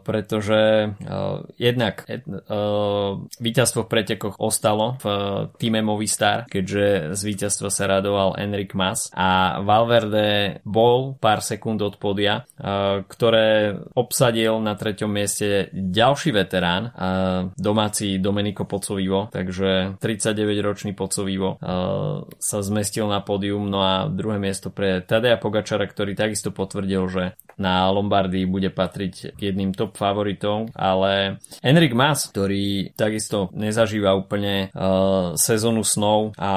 pretože 0.06 0.94
uh, 0.94 1.42
jednak 1.72 2.04
uh, 2.06 3.24
víťazstvo 3.40 3.88
v 3.88 3.92
pretekoch 3.92 4.36
ostalo 4.38 5.00
v 5.00 5.06
uh, 5.08 5.16
týme 5.56 5.80
Movistar, 5.80 6.46
keďže 6.52 7.16
z 7.16 7.22
víťazstva 7.24 7.70
sa 7.72 7.88
radoval 7.88 8.36
Enric 8.38 8.76
Mas. 8.76 9.08
A 9.16 9.62
Valverde 9.64 10.60
bol 10.68 11.16
pár 11.18 11.40
sekúnd 11.40 11.80
od 11.82 11.96
podia, 11.98 12.44
uh, 12.60 13.02
ktoré 13.08 13.80
obsadil 13.96 14.60
na 14.60 14.76
treťom 14.76 15.10
mieste 15.10 15.72
ďalší 15.72 16.36
veterán, 16.36 16.92
uh, 16.92 17.52
domáci 17.56 18.20
Domenico 18.20 18.68
Pocovivo, 18.68 19.32
takže 19.32 19.98
39-ročný 19.98 20.92
Pocovivo 20.94 21.58
uh, 21.58 22.28
sa 22.38 22.60
zmestil 22.60 23.08
na 23.08 23.24
pódium, 23.24 23.68
no 23.72 23.80
a 23.82 24.12
druhé 24.12 24.38
miesto 24.38 24.70
pre 24.70 25.02
Tadea 25.02 25.40
Pogačara, 25.40 25.88
ktorý 25.88 26.14
takisto 26.14 26.52
potvrdil, 26.52 27.04
že 27.08 27.24
na 27.62 27.86
Lombardii 27.94 28.50
bude 28.50 28.74
patriť 28.74 29.38
k 29.38 29.40
jedným 29.40 29.78
top 29.78 29.94
favoritom, 29.94 30.74
ale 30.74 31.38
Enric 31.62 31.94
Mas, 31.94 32.26
ktorý 32.26 32.90
takisto 32.98 33.54
nezažíva 33.54 34.18
úplne 34.18 34.74
uh, 34.74 35.38
sezónu 35.38 35.86
snov 35.86 36.34
a 36.42 36.52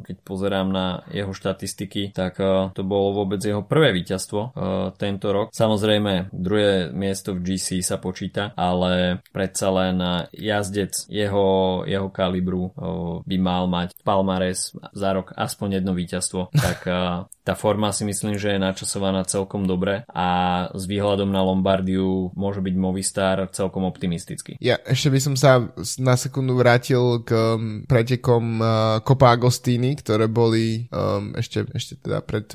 keď 0.00 0.16
pozerám 0.24 0.68
na 0.72 1.04
jeho 1.12 1.36
štatistiky, 1.36 2.16
tak 2.16 2.40
uh, 2.40 2.72
to 2.72 2.80
bolo 2.80 3.24
vôbec 3.24 3.44
jeho 3.44 3.60
prvé 3.60 3.92
víťazstvo 3.92 4.40
uh, 4.40 4.52
tento 4.96 5.28
rok. 5.28 5.52
Samozrejme, 5.52 6.32
druhé 6.32 6.88
miesto 6.96 7.36
v 7.36 7.44
GC 7.44 7.84
sa 7.84 8.00
počíta, 8.00 8.56
ale 8.56 9.20
predsa 9.30 9.68
len 9.68 10.00
jazdec 10.32 11.04
jeho, 11.12 11.82
jeho 11.84 12.08
kalibru 12.08 12.72
uh, 12.72 13.20
by 13.28 13.36
mal 13.36 13.68
mať 13.68 13.92
palmares 14.00 14.72
za 14.96 15.10
rok 15.12 15.36
aspoň 15.36 15.82
jedno 15.82 15.92
víťazstvo, 15.92 16.48
tak 16.54 16.78
uh, 16.88 17.28
tá 17.48 17.56
forma 17.56 17.88
si 17.96 18.04
myslím, 18.04 18.36
že 18.36 18.54
je 18.54 18.60
načasovaná 18.60 19.24
celkom 19.24 19.64
dobre 19.64 20.04
a 20.12 20.28
s 20.74 20.84
výhľadom 20.84 21.30
na 21.30 21.40
Lombardiu 21.44 22.34
môže 22.34 22.60
byť 22.60 22.74
Movistar 22.74 23.36
celkom 23.54 23.86
optimistický. 23.86 24.58
Ja 24.58 24.76
ešte 24.84 25.08
by 25.08 25.20
som 25.22 25.34
sa 25.38 25.70
na 26.02 26.14
sekundu 26.18 26.58
vrátil 26.58 27.22
k 27.22 27.30
um, 27.32 27.84
pretekom 27.86 28.60
uh, 28.60 28.68
Copa 29.06 29.32
Agostini, 29.32 29.94
ktoré 29.94 30.26
boli 30.26 30.90
um, 30.90 31.32
ešte, 31.38 31.64
ešte 31.72 32.02
teda 32.02 32.20
pred 32.20 32.50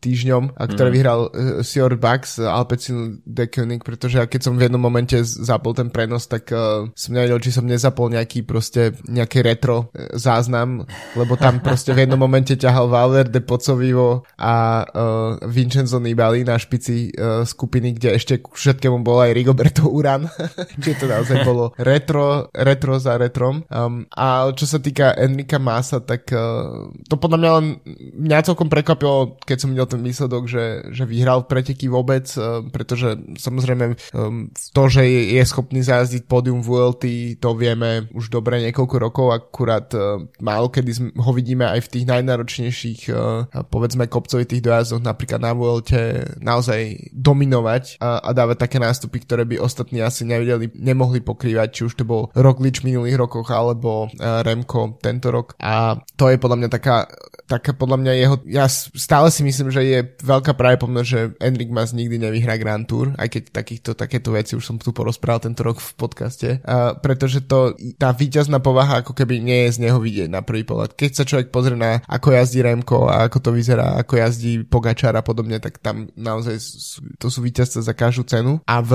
týždňom 0.00 0.56
a 0.56 0.62
ktoré 0.66 0.88
mm. 0.90 0.96
vyhral 0.96 1.20
uh, 1.28 1.30
Sior 1.60 1.94
Bax 2.00 2.40
Alpecin 2.40 3.22
de 3.22 3.46
Koenig, 3.46 3.84
pretože 3.84 4.18
ja 4.18 4.26
keď 4.26 4.40
som 4.50 4.54
v 4.56 4.66
jednom 4.66 4.80
momente 4.80 5.20
zapol 5.22 5.76
ten 5.76 5.92
prenos, 5.92 6.26
tak 6.26 6.48
uh, 6.50 6.88
som 6.96 7.12
nevedel, 7.12 7.38
či 7.38 7.52
som 7.52 7.68
nezapol 7.68 8.08
nejaký 8.08 8.42
proste 8.48 8.96
nejaký 9.06 9.44
retro 9.44 9.92
uh, 9.92 10.16
záznam, 10.16 10.88
lebo 11.14 11.36
tam 11.36 11.60
proste 11.60 11.92
v 11.92 12.08
jednom 12.08 12.18
momente 12.18 12.56
ťahal 12.56 12.88
Valverde 12.88 13.44
Pocovivo 13.44 14.24
a 14.40 14.82
uh, 14.82 15.38
Vincenzo 15.46 16.00
Nibali 16.00 16.42
na 16.42 16.56
špici 16.56 17.11
uh, 17.16 17.46
skupiny, 17.46 17.96
kde 17.96 18.16
ešte 18.16 18.40
k 18.40 18.46
všetkému 18.48 19.00
bol 19.00 19.22
aj 19.22 19.32
Rigoberto 19.36 19.88
Uran. 19.88 20.28
Čiže 20.82 21.04
to 21.04 21.06
naozaj 21.08 21.36
bolo 21.46 21.72
retro, 21.80 22.48
retro 22.52 22.98
za 22.98 23.16
retrom. 23.16 23.64
Um, 23.68 24.04
a 24.12 24.50
čo 24.52 24.68
sa 24.68 24.78
týka 24.82 25.14
Enrika 25.16 25.56
Masa, 25.56 26.02
tak 26.02 26.28
uh, 26.32 26.90
to 27.06 27.14
podľa 27.16 27.38
mňa 27.38 27.50
len 27.58 27.66
mňa 28.18 28.46
celkom 28.46 28.68
prekvapilo, 28.72 29.40
keď 29.42 29.56
som 29.58 29.70
videl 29.72 29.88
ten 29.88 30.02
výsledok, 30.02 30.44
že, 30.48 30.64
že 30.92 31.04
vyhral 31.08 31.44
preteky 31.48 31.88
vôbec, 31.88 32.28
uh, 32.36 32.64
pretože 32.68 33.18
samozrejme 33.38 33.96
um, 34.16 34.48
to, 34.52 34.82
že 34.88 35.02
je, 35.04 35.22
je 35.40 35.42
schopný 35.44 35.80
zajazdiť 35.84 36.26
pódium 36.26 36.60
v 36.60 36.68
VLT, 36.72 37.04
to 37.38 37.52
vieme 37.54 38.08
už 38.16 38.32
dobre 38.32 38.62
niekoľko 38.64 38.96
rokov, 38.98 39.26
akurát 39.34 39.88
uh, 39.94 40.22
málo 40.40 40.72
kedy 40.72 41.14
ho 41.16 41.30
vidíme 41.36 41.68
aj 41.68 41.84
v 41.84 41.90
tých 41.98 42.04
najnáročnejších 42.08 43.00
uh, 43.12 43.46
povedzme 43.68 44.08
kopcovitých 44.08 44.62
dojazdoch, 44.62 45.02
napríklad 45.02 45.40
na 45.42 45.52
Vuelte 45.52 46.24
naozaj 46.38 47.01
dominovať 47.10 47.98
a, 47.98 48.22
a 48.22 48.30
dávať 48.30 48.56
také 48.62 48.78
nástupy, 48.78 49.18
ktoré 49.24 49.42
by 49.42 49.58
ostatní 49.58 49.98
asi 49.98 50.22
nevideli, 50.22 50.70
nemohli 50.78 51.18
pokrývať, 51.18 51.68
či 51.74 51.82
už 51.90 51.98
to 51.98 52.04
bol 52.06 52.30
Roglič 52.36 52.84
v 52.84 52.94
minulých 52.94 53.18
rokoch 53.18 53.50
alebo 53.50 54.06
uh, 54.06 54.44
Remko 54.46 55.02
tento 55.02 55.34
rok 55.34 55.58
a 55.58 55.98
to 56.14 56.30
je 56.30 56.38
podľa 56.38 56.56
mňa 56.62 56.68
taká, 56.70 57.08
taká 57.50 57.72
podľa 57.74 57.98
mňa 57.98 58.12
jeho, 58.14 58.36
ja 58.46 58.66
stále 58.70 59.28
si 59.34 59.42
myslím, 59.42 59.74
že 59.74 59.82
je 59.82 59.98
veľká 60.22 60.54
pravdepodobnosť, 60.54 61.08
že 61.08 61.20
Enric 61.42 61.70
Mas 61.72 61.90
nikdy 61.96 62.22
nevyhrá 62.22 62.60
Grand 62.60 62.84
Tour, 62.86 63.16
aj 63.18 63.28
keď 63.32 63.42
takýchto, 63.50 63.90
takéto 63.98 64.30
veci 64.36 64.54
už 64.54 64.62
som 64.62 64.76
tu 64.78 64.94
porozprával 64.94 65.48
tento 65.48 65.64
rok 65.66 65.80
v 65.80 65.90
podcaste, 65.96 66.48
uh, 66.62 66.94
pretože 67.00 67.42
to, 67.48 67.74
tá 67.98 68.12
víťazná 68.14 68.62
povaha 68.62 69.00
ako 69.00 69.16
keby 69.16 69.40
nie 69.40 69.66
je 69.68 69.80
z 69.80 69.88
neho 69.88 69.98
vidieť 69.98 70.28
na 70.30 70.44
prvý 70.44 70.62
pohľad. 70.62 70.94
Keď 70.94 71.10
sa 71.12 71.24
človek 71.24 71.48
pozrie 71.48 71.78
na 71.78 72.04
ako 72.06 72.34
jazdí 72.36 72.60
Remko 72.60 73.08
a 73.08 73.26
ako 73.26 73.38
to 73.38 73.50
vyzerá, 73.54 73.96
ako 73.98 74.20
jazdí 74.20 74.64
Pogačar 74.66 75.16
a 75.16 75.22
podobne, 75.24 75.58
tak 75.62 75.80
tam 75.80 76.08
naozaj 76.16 76.56
to 77.16 77.30
sú 77.30 77.44
víťazce 77.44 77.80
za 77.80 77.94
každú 77.94 78.26
cenu. 78.26 78.58
A 78.66 78.82
v 78.82 78.92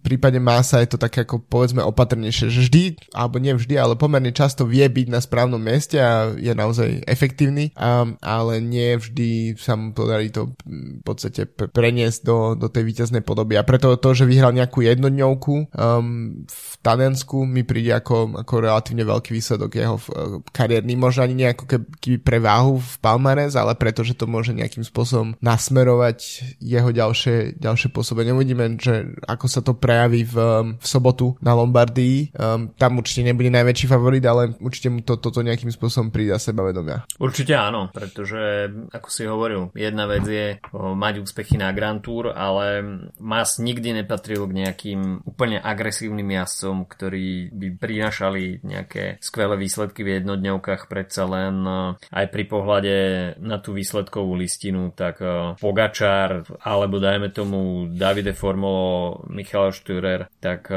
prípade 0.00 0.38
Masa 0.38 0.80
je 0.80 0.94
to 0.94 0.98
také 1.00 1.26
ako 1.26 1.42
povedzme 1.42 1.82
opatrnejšie, 1.82 2.46
že 2.52 2.60
vždy, 2.68 2.84
alebo 3.12 3.42
nie 3.42 3.52
vždy, 3.52 3.74
ale 3.76 3.98
pomerne 3.98 4.30
často 4.30 4.68
vie 4.68 4.86
byť 4.86 5.06
na 5.10 5.20
správnom 5.20 5.60
mieste 5.60 5.98
a 5.98 6.30
je 6.32 6.52
naozaj 6.54 7.02
efektívny, 7.08 7.74
a, 7.74 8.06
ale 8.22 8.62
nie 8.62 8.94
vždy 8.96 9.58
sa 9.58 9.74
mu 9.74 9.90
podarí 9.96 10.30
to 10.30 10.54
v 10.64 11.02
podstate 11.02 11.48
preniesť 11.50 12.18
do, 12.22 12.38
do 12.54 12.68
tej 12.70 12.86
víťaznej 12.86 13.26
podoby. 13.26 13.58
A 13.58 13.66
preto 13.66 13.96
to, 13.98 14.10
že 14.14 14.28
vyhral 14.28 14.54
nejakú 14.54 14.84
jednodňovku 14.84 15.74
um, 15.74 16.44
v 16.46 16.72
Taliansku 16.84 17.42
mi 17.42 17.66
príde 17.66 17.90
ako, 17.96 18.46
ako 18.46 18.54
relatívne 18.62 19.02
veľký 19.02 19.34
výsledok 19.34 19.70
jeho 19.74 19.96
uh, 19.98 20.38
kariérny, 20.54 20.94
možno 20.94 21.26
ani 21.26 21.46
nejako 21.46 21.66
keby 21.66 22.18
preváhu 22.22 22.78
v 22.78 22.94
Palmares, 23.02 23.58
ale 23.58 23.74
preto, 23.74 24.06
že 24.06 24.14
to 24.14 24.30
môže 24.30 24.54
nejakým 24.54 24.86
spôsobom 24.86 25.34
nasmerovať 25.42 26.18
jeho 26.60 26.90
ďalšie, 26.92 27.25
ďalšie 27.56 27.92
pôsobenie. 27.92 28.32
Uvidíme, 28.32 28.78
že 28.78 29.16
ako 29.26 29.46
sa 29.46 29.60
to 29.60 29.76
prejaví 29.76 30.26
v, 30.26 30.36
v 30.76 30.86
sobotu 30.86 31.36
na 31.42 31.52
Lombardii. 31.56 32.32
Um, 32.36 32.72
tam 32.76 32.98
určite 32.98 33.26
nebude 33.26 33.50
najväčší 33.52 33.86
favorit, 33.86 34.24
ale 34.26 34.56
určite 34.58 34.88
mu 34.92 35.00
to, 35.02 35.18
toto 35.18 35.44
nejakým 35.44 35.70
spôsobom 35.70 36.10
prída 36.10 36.40
sebavedomia. 36.40 37.04
Určite 37.18 37.56
áno, 37.56 37.88
pretože 37.92 38.70
ako 38.92 39.08
si 39.10 39.22
hovoril, 39.26 39.70
jedna 39.76 40.06
vec 40.06 40.24
je 40.26 40.46
mať 40.72 41.14
úspechy 41.22 41.58
na 41.60 41.70
Grand 41.72 42.00
Tour, 42.00 42.32
ale 42.32 42.82
Mas 43.20 43.58
nikdy 43.58 44.02
nepatril 44.02 44.46
k 44.46 44.56
nejakým 44.64 45.00
úplne 45.26 45.58
agresívnym 45.60 46.26
jazdcom, 46.36 46.86
ktorí 46.86 47.50
by 47.52 47.66
prinašali 47.80 48.62
nejaké 48.62 49.18
skvelé 49.18 49.56
výsledky 49.58 50.04
v 50.04 50.20
jednodňovkách, 50.20 50.86
predsa 50.86 51.24
len 51.26 51.64
aj 51.96 52.26
pri 52.30 52.44
pohľade 52.46 52.96
na 53.40 53.58
tú 53.58 53.72
výsledkovú 53.74 54.36
listinu, 54.36 54.92
tak 54.92 55.18
Pogačár 55.58 56.46
alebo 56.62 56.98
dajme 57.16 57.32
tomu 57.32 57.88
Davide 57.88 58.36
Formolo, 58.36 59.24
Michal 59.32 59.72
Štürer, 59.72 60.28
tak 60.36 60.68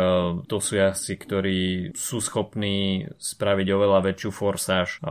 to 0.47 0.57
sú 0.63 0.79
jazdci, 0.79 1.13
ktorí 1.19 1.59
sú 1.91 2.23
schopní 2.23 3.03
spraviť 3.19 3.67
oveľa 3.75 3.99
väčšiu 4.07 4.31
forsáž 4.31 5.03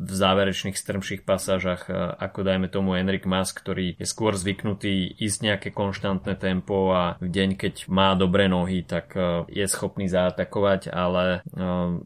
v 0.00 0.12
záverečných 0.12 0.72
strmších 0.72 1.28
pasážach 1.28 1.92
ako 2.22 2.40
dajme 2.46 2.72
tomu 2.72 2.94
Enrik 2.94 3.28
Mas, 3.28 3.50
ktorý 3.52 3.98
je 3.98 4.06
skôr 4.06 4.38
zvyknutý 4.38 5.12
ísť 5.18 5.38
nejaké 5.42 5.68
konštantné 5.74 6.38
tempo 6.38 6.94
a 6.94 7.18
v 7.18 7.28
deň, 7.28 7.50
keď 7.58 7.74
má 7.92 8.14
dobré 8.14 8.46
nohy, 8.48 8.86
tak 8.86 9.12
je 9.50 9.66
schopný 9.68 10.08
zaatakovať, 10.08 10.88
ale 10.88 11.44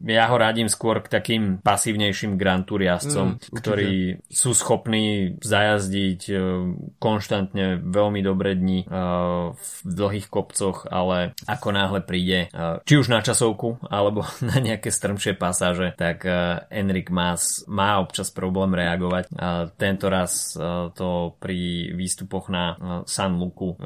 ja 0.03 0.23
ho 0.27 0.35
radím 0.35 0.67
skôr 0.67 0.99
k 0.99 1.11
takým 1.11 1.43
pasívnejším 1.63 2.35
Grand 2.35 2.65
Tour 2.67 2.83
jazdcom, 2.83 3.37
mm, 3.37 3.55
ktorí 3.55 3.93
sú 4.27 4.51
schopní 4.51 5.37
zajazdiť 5.39 6.21
konštantne 6.97 7.79
veľmi 7.85 8.19
dobré 8.25 8.56
dni 8.57 8.89
v 9.53 9.71
dlhých 9.85 10.27
kopcoch, 10.27 10.89
ale 10.89 11.37
ako 11.45 11.67
náhle 11.71 12.01
príde 12.01 12.49
či 12.83 12.93
už 12.97 13.07
na 13.07 13.21
časovku 13.21 13.81
alebo 13.87 14.25
na 14.49 14.57
nejaké 14.57 14.89
strmšie 14.89 15.37
pasáže, 15.37 15.93
tak 15.95 16.25
Enrik 16.73 17.13
Mas 17.13 17.63
má 17.69 18.01
občas 18.01 18.33
problém 18.33 18.73
reagovať. 18.73 19.29
Tento 19.77 20.07
raz 20.09 20.57
to 20.97 21.37
pri 21.37 21.91
výstupoch 21.93 22.49
na 22.49 22.75
San 23.05 23.37
Luku 23.37 23.77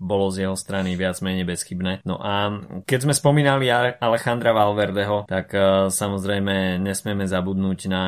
bolo 0.00 0.26
z 0.34 0.46
jeho 0.46 0.56
strany 0.58 0.98
viac 0.98 1.18
menej 1.22 1.46
bezchybné. 1.46 2.02
No 2.04 2.18
a 2.18 2.50
keď 2.84 3.08
sme 3.08 3.14
spomínali 3.14 3.70
Alejandra 3.70 4.50
Valverdeho, 4.50 5.28
tak 5.28 5.52
samozrejme 5.90 6.80
nesmieme 6.82 7.24
zabudnúť 7.28 7.80
na 7.86 8.02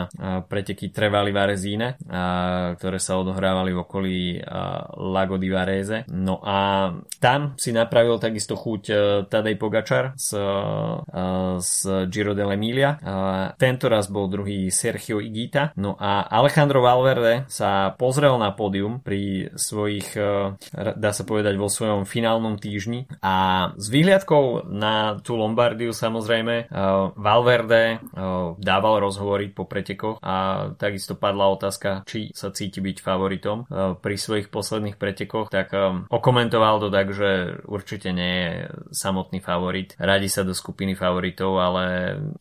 preteky 0.47 0.91
Trevali 0.91 1.31
Varezíne, 1.31 2.01
ktoré 2.79 2.99
sa 2.99 3.21
odohrávali 3.21 3.71
v 3.73 3.83
okolí 3.83 4.19
Lago 4.97 5.37
di 5.37 5.49
Varese. 5.53 5.92
No 6.09 6.41
a 6.43 6.91
tam 7.21 7.55
si 7.61 7.71
napravil 7.71 8.17
takisto 8.19 8.57
chuť 8.57 8.83
Tadej 9.29 9.57
Pogačar 9.57 10.17
z, 10.17 10.37
z 11.61 11.73
Giro 12.09 12.33
dell'Emilia. 12.33 12.99
Tento 13.57 13.87
raz 13.87 14.09
bol 14.09 14.27
druhý 14.33 14.73
Sergio 14.73 15.21
Igita. 15.21 15.75
No 15.77 15.95
a 15.99 16.27
Alejandro 16.27 16.83
Valverde 16.83 17.45
sa 17.49 17.93
pozrel 17.95 18.35
na 18.41 18.51
pódium 18.55 18.99
pri 19.03 19.53
svojich, 19.55 20.17
dá 20.75 21.11
sa 21.13 21.25
povedať, 21.25 21.55
vo 21.57 21.69
svojom 21.69 22.09
finálnom 22.09 22.59
týždni 22.59 23.07
a 23.23 23.69
s 23.77 23.87
výhľadkou 23.93 24.73
na 24.73 25.19
tú 25.21 25.37
Lombardiu 25.37 25.95
samozrejme 25.95 26.71
Valverde 27.17 28.03
dával 28.59 28.95
rozhovory 29.03 29.51
po 29.53 29.69
pretekoch 29.69 30.19
a 30.23 30.69
takisto 30.77 31.15
padla 31.15 31.51
otázka, 31.53 32.03
či 32.07 32.31
sa 32.33 32.51
cíti 32.51 32.81
byť 32.83 32.97
favoritom 33.03 33.67
pri 33.99 34.17
svojich 34.17 34.49
posledných 34.49 34.97
pretekoch, 34.97 35.51
tak 35.51 35.75
okomentoval 36.09 36.83
to 36.83 36.89
tak, 36.89 37.11
že 37.15 37.61
určite 37.67 38.13
nie 38.13 38.35
je 38.45 38.53
samotný 38.93 39.41
favorit. 39.41 39.95
Radi 39.99 40.29
sa 40.29 40.43
do 40.47 40.53
skupiny 40.53 40.93
favoritov, 40.95 41.59
ale 41.59 41.85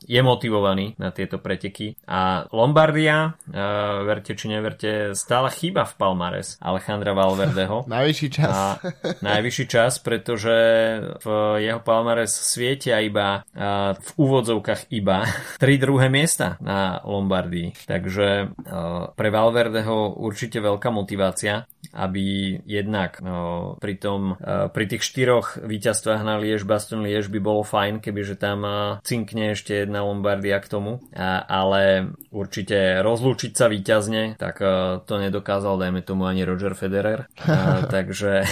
je 0.05 0.21
motivovaný 0.21 0.97
na 0.97 1.13
tieto 1.13 1.39
preteky. 1.39 1.97
A 2.07 2.45
Lombardia, 2.51 3.33
uh, 3.33 4.03
verte 4.05 4.33
či 4.35 4.51
neverte, 4.51 5.13
stála 5.17 5.49
chyba 5.51 5.87
v 5.87 5.93
Palmares 5.97 6.57
Alejandra 6.61 7.15
Valverdeho. 7.15 7.85
najvyšší 7.95 8.27
čas. 8.29 8.51
A 8.51 8.63
najvyšší 9.21 9.65
čas, 9.67 9.99
pretože 10.01 10.55
v 11.21 11.27
jeho 11.63 11.81
Palmares 11.81 12.33
svietia 12.33 12.99
iba 13.01 13.41
uh, 13.41 13.93
v 13.95 14.09
úvodzovkách 14.17 14.91
iba 14.93 15.25
tri 15.63 15.77
druhé 15.77 16.09
miesta 16.09 16.57
na 16.59 16.99
Lombardii. 17.05 17.73
Takže 17.87 18.27
uh, 18.49 19.13
pre 19.13 19.29
Valverdeho 19.29 20.17
určite 20.17 20.59
veľká 20.59 20.89
motivácia 20.89 21.65
aby 21.93 22.57
jednak 22.65 23.20
no, 23.21 23.77
pri, 23.77 23.95
tom, 24.01 24.35
uh, 24.41 24.67
pri 24.73 24.85
tých 24.89 25.05
štyroch 25.05 25.61
víťazstvách 25.61 26.21
na 26.25 26.41
Liež, 26.41 26.65
Baston 26.65 27.05
Liež 27.05 27.29
by 27.29 27.39
bolo 27.39 27.61
fajn, 27.61 28.01
kebyže 28.01 28.35
tam 28.41 28.65
uh, 28.65 28.97
cinkne 29.05 29.53
ešte 29.53 29.85
jedna 29.85 30.01
Lombardia 30.01 30.57
k 30.57 30.67
tomu, 30.67 30.99
ale 31.15 32.13
určite 32.33 32.99
rozlúčiť 33.05 33.51
sa 33.53 33.69
víťazne, 33.69 34.35
tak 34.41 34.59
uh, 34.59 34.99
to 35.05 35.21
nedokázal, 35.21 35.77
dajme 35.77 36.01
tomu 36.01 36.25
ani 36.25 36.43
Roger 36.43 36.73
Federer, 36.73 37.29
takže 37.93 38.43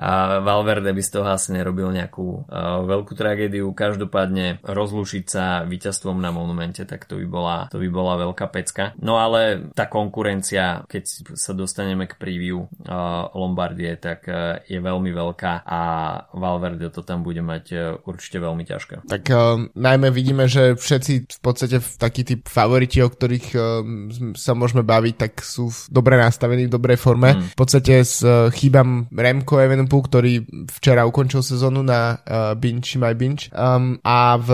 a 0.00 0.40
Valverde 0.40 0.90
by 0.90 1.02
z 1.04 1.10
toho 1.12 1.28
asi 1.28 1.52
nerobil 1.52 1.92
nejakú 1.92 2.48
uh, 2.48 2.82
veľkú 2.88 3.12
tragédiu. 3.12 3.68
Každopádne 3.76 4.64
rozlúčiť 4.64 5.24
sa 5.28 5.44
víťazstvom 5.68 6.18
na 6.18 6.32
monumente, 6.32 6.82
tak 6.88 7.04
to 7.04 7.20
by 7.20 7.26
bola, 7.28 7.56
to 7.68 7.76
by 7.76 7.88
bola 7.92 8.16
veľká 8.16 8.48
pecka. 8.48 8.96
No 8.98 9.20
ale 9.20 9.70
tá 9.76 9.86
konkurencia, 9.86 10.88
keď 10.88 11.36
sa 11.36 11.52
dostaneme 11.52 12.08
k 12.08 12.16
preview 12.16 12.64
uh, 12.64 13.28
Lombardie, 13.36 14.00
tak 14.00 14.24
uh, 14.26 14.64
je 14.64 14.80
veľmi 14.80 15.12
veľká 15.12 15.68
a 15.68 15.80
Valverde 16.32 16.88
to 16.88 17.04
tam 17.04 17.20
bude 17.20 17.44
mať 17.44 17.64
uh, 17.76 17.80
určite 18.08 18.40
veľmi 18.40 18.64
ťažké. 18.64 19.04
Tak 19.06 19.24
uh, 19.28 19.68
najmä 19.76 20.08
vidíme, 20.08 20.48
že 20.48 20.74
všetci 20.74 21.12
v 21.28 21.40
podstate 21.44 21.78
takí 22.00 22.24
tí 22.24 22.40
favoriti, 22.40 23.04
o 23.04 23.12
ktorých 23.12 23.46
uh, 23.52 23.62
sa 24.34 24.56
môžeme 24.56 24.82
baviť, 24.82 25.14
tak 25.14 25.32
sú 25.44 25.68
dobre 25.92 26.16
nastavení, 26.16 26.66
v 26.66 26.74
dobrej 26.74 26.98
forme. 26.98 27.36
Mm. 27.36 27.42
V 27.52 27.56
podstate 27.58 27.94
s 28.00 28.24
uh, 28.24 28.48
chýbam 28.50 29.06
Remko 29.12 29.60
Evenepoel 29.60 29.81
Liverpool, 29.84 30.08
ktorý 30.08 30.32
včera 30.72 31.04
ukončil 31.04 31.44
sezónu 31.44 31.84
na 31.84 32.16
uh, 32.22 32.56
Binge 32.56 32.96
My 32.96 33.12
Binge. 33.12 33.52
Um, 33.52 34.00
a 34.00 34.40
v, 34.40 34.48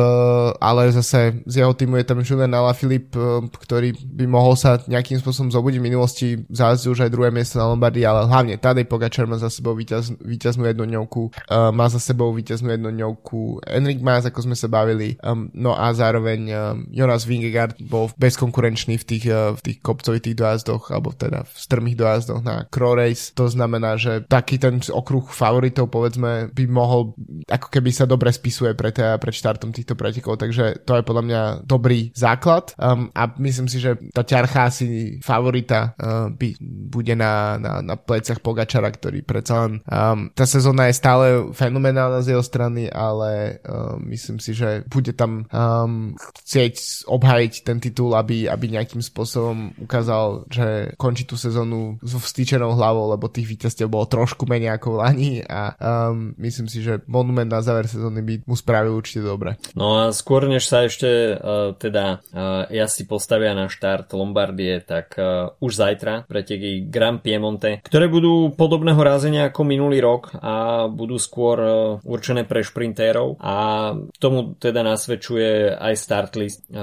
ale 0.59 0.91
zase 0.91 1.45
z 1.47 1.55
jeho 1.63 1.73
týmu 1.75 2.01
je 2.03 2.07
tam 2.09 2.25
Julian 2.25 2.55
Alaphilippe, 2.55 3.15
uh, 3.15 3.45
ktorý 3.47 3.95
by 3.95 4.27
mohol 4.27 4.59
sa 4.59 4.83
nejakým 4.83 5.23
spôsobom 5.23 5.55
zobudiť 5.55 5.79
v 5.79 5.87
minulosti, 5.87 6.29
zájazdil 6.51 6.99
už 6.99 7.01
aj 7.07 7.15
druhé 7.15 7.31
miesto 7.31 7.63
na 7.63 7.71
Lombardii, 7.71 8.03
ale 8.03 8.27
hlavne 8.27 8.59
Tadej 8.59 8.89
Pogačar 8.91 9.31
má 9.31 9.39
za 9.39 9.53
sebou 9.53 9.79
víťaz, 9.79 10.17
víťaznú 10.19 10.67
jednodňovku, 10.67 11.23
uh, 11.31 11.71
má 11.71 11.87
za 11.87 12.03
sebou 12.03 12.35
víťaznú 12.35 12.75
jednodňovku 12.75 13.63
Enrik 13.69 14.03
Mas, 14.03 14.27
ako 14.27 14.51
sme 14.51 14.57
sa 14.59 14.67
bavili, 14.67 15.15
um, 15.23 15.53
no 15.55 15.79
a 15.79 15.95
zároveň 15.95 16.41
um, 16.51 16.57
Jonas 16.91 17.29
Vingegaard 17.29 17.79
bol 17.79 18.11
bezkonkurenčný 18.19 18.99
v 18.99 19.05
tých, 19.05 19.25
uh, 19.31 19.55
v 19.55 19.61
tých 19.63 19.79
kopcovitých 19.85 20.35
dojazdoch, 20.35 20.91
alebo 20.91 21.15
teda 21.15 21.47
v 21.47 21.55
strmých 21.55 21.97
dojazdoch 21.99 22.43
na 22.43 22.67
Crow 22.67 22.99
Race. 22.99 23.31
To 23.37 23.47
znamená, 23.47 23.95
že 24.01 24.25
taký 24.27 24.59
ten 24.59 24.81
okruh 24.89 25.18
favoritov 25.27 25.91
povedzme 25.91 26.53
by 26.55 26.65
mohol, 26.71 27.15
ako 27.49 27.69
keby 27.69 27.91
sa 27.91 28.07
dobre 28.07 28.31
spisuje 28.31 28.73
pred, 28.79 28.95
pred 28.95 29.35
štartom 29.35 29.75
týchto 29.75 29.99
pretekov, 29.99 30.39
takže 30.39 30.85
to 30.87 30.99
je 30.99 31.07
podľa 31.07 31.25
mňa 31.25 31.43
dobrý 31.67 32.15
základ. 32.15 32.73
Um, 32.79 33.11
a 33.13 33.31
myslím 33.43 33.67
si, 33.67 33.83
že 33.83 33.99
tá 34.15 34.23
ťarcha 34.23 34.71
asi 34.71 35.19
favorita 35.23 35.95
uh, 35.99 36.29
by, 36.33 36.49
bude 36.63 37.15
na, 37.19 37.59
na, 37.59 37.83
na 37.83 37.95
pleciach 37.97 38.41
Pogačara, 38.45 38.91
ktorý 38.93 39.23
predsa 39.25 39.67
len 39.67 39.83
um, 39.85 40.31
tá 40.33 40.45
sezóna 40.47 40.87
je 40.89 40.99
stále 40.99 41.27
fenomenálna 41.53 42.23
z 42.23 42.37
jeho 42.37 42.45
strany, 42.45 42.87
ale 42.91 43.63
um, 43.67 43.99
myslím 44.11 44.39
si, 44.39 44.55
že 44.55 44.87
bude 44.87 45.13
tam 45.15 45.47
um, 45.51 46.15
chcieť 46.45 47.07
obhajiť 47.09 47.53
ten 47.65 47.79
titul, 47.83 48.15
aby, 48.15 48.47
aby 48.47 48.73
nejakým 48.73 49.03
spôsobom 49.03 49.75
ukázal, 49.81 50.47
že 50.51 50.95
končí 50.95 51.25
tú 51.25 51.35
sezónu 51.35 51.99
so 52.03 52.21
vstýčenou 52.21 52.75
hlavou, 52.75 53.11
lebo 53.13 53.31
tých 53.31 53.49
víťazstiev 53.49 53.89
bolo 53.89 54.07
trošku 54.07 54.45
menej 54.47 54.77
ako 54.77 55.01
v 55.09 55.17
Lani 55.17 55.33
a 55.41 55.73
um, 56.13 56.37
myslím 56.37 56.69
si, 56.69 56.85
že 56.85 57.01
Monument 57.09 57.49
na 57.49 57.65
záver 57.65 57.89
sezóny 57.89 58.21
by 58.21 58.35
mu 58.45 58.53
spravil 58.53 58.93
určite 58.93 59.25
dobre. 59.25 59.57
No 59.73 59.97
a 59.97 60.13
skôr 60.13 60.45
než 60.45 60.69
sa 60.69 60.85
ešte 60.85 61.33
uh, 61.33 61.73
teda 61.73 62.21
uh, 62.21 62.69
ja 62.69 62.85
si 62.85 63.09
postavia 63.09 63.57
na 63.57 63.73
štart 63.73 64.13
Lombardie, 64.13 64.85
tak 64.85 65.17
uh, 65.17 65.57
už 65.65 65.73
zajtra 65.81 66.29
preteky 66.29 66.85
Grand 66.93 67.25
Piemonte, 67.25 67.81
ktoré 67.81 68.13
budú 68.13 68.53
podobného 68.53 69.01
rázenia 69.01 69.49
ako 69.49 69.65
minulý 69.65 70.05
rok 70.05 70.35
a 70.37 70.87
budú 70.91 71.17
skôr 71.17 71.57
e, 71.59 71.71
určené 72.03 72.45
pre 72.45 72.61
šprintérov 72.65 73.39
a 73.39 73.93
tomu 74.19 74.59
teda 74.59 74.83
nasvedčuje 74.83 75.73
aj 75.79 75.95
start 75.95 76.33
list. 76.37 76.67
E, 76.67 76.75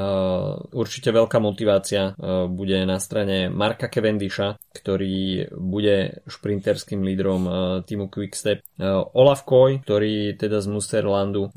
určite 0.71 1.11
veľká 1.11 1.37
motivácia 1.37 2.15
bude 2.49 2.77
na 2.87 2.97
strane 2.97 3.51
Marka 3.51 3.91
Cavendisha, 3.91 4.55
ktorý 4.71 5.49
bude 5.55 6.23
šprinterským 6.25 7.03
lídrom 7.03 7.47
týmu 7.83 8.07
Quickstep. 8.15 8.63
Olaf 9.11 9.43
Koy, 9.43 9.83
ktorý 9.83 10.39
teda 10.39 10.63
z 10.63 10.71
Musterlandu 10.71 11.51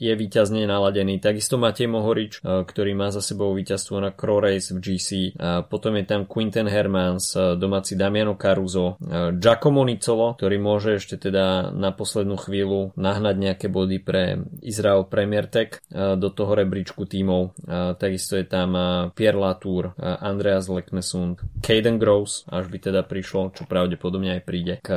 je 0.00 0.12
výťazne 0.16 0.64
naladený. 0.64 1.20
Takisto 1.20 1.60
Matej 1.60 1.92
Mohorič, 1.92 2.40
ktorý 2.40 2.96
má 2.96 3.12
za 3.12 3.20
sebou 3.20 3.52
víťazstvo 3.52 4.00
na 4.00 4.16
Crow 4.16 4.40
Race 4.40 4.72
v 4.72 4.80
GC. 4.80 5.36
Potom 5.68 6.00
je 6.00 6.04
tam 6.08 6.24
Quinten 6.24 6.72
Hermans, 6.72 7.36
domáci 7.60 8.00
Damiano 8.00 8.40
Caruso, 8.40 8.96
Giacomo 9.36 9.84
Nicolo, 9.84 10.40
ktorý 10.40 10.56
môže 10.56 10.96
ešte 10.96 11.20
teda 11.20 11.68
na 11.68 11.92
poslednú 11.92 12.40
chvíľu 12.40 12.96
nahnať 12.96 13.36
nejaké 13.36 13.66
body 13.68 13.98
pre 14.00 14.40
Israel 14.64 15.04
Premier 15.04 15.44
Tech 15.44 15.84
do 15.92 16.32
toho 16.32 16.56
rebríčku 16.56 17.04
tímov. 17.04 17.52
Takisto 18.00 18.40
je 18.40 18.48
tam 18.48 18.72
Pierre 19.12 19.36
Latour, 19.36 19.92
Andreas 20.00 20.70
Leknesund, 20.70 21.42
Caden 21.60 22.00
Gross, 22.00 22.48
až 22.48 22.70
by 22.70 22.78
teda 22.78 23.02
prišlo, 23.04 23.52
čo 23.52 23.66
pravdepodobne 23.66 24.38
aj 24.38 24.42
príde 24.46 24.74
k 24.80 24.88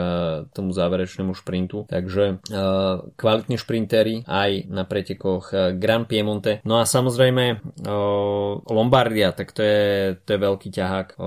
tomu 0.54 0.70
záverečnému 0.94 1.34
šprintu. 1.34 1.90
Takže 1.90 2.46
kvalitní 3.18 3.58
šprintéri 3.58 4.22
aj 4.30 4.70
na 4.70 4.86
pretekoch 4.86 5.50
Grand 5.82 6.06
Piemonte. 6.06 6.62
No 6.70 6.78
a 6.78 6.86
samozrejme 6.86 7.66
Lombardia, 8.70 9.34
tak 9.34 9.58
to 9.58 9.66
je, 9.66 10.14
to 10.22 10.38
je 10.38 10.40
veľký 10.40 10.70
ťahák 10.70 11.18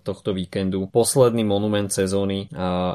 tohto 0.00 0.32
víkendu. 0.32 0.88
Posledný 0.88 1.44
monument 1.44 1.92
sezóny, 1.92 2.48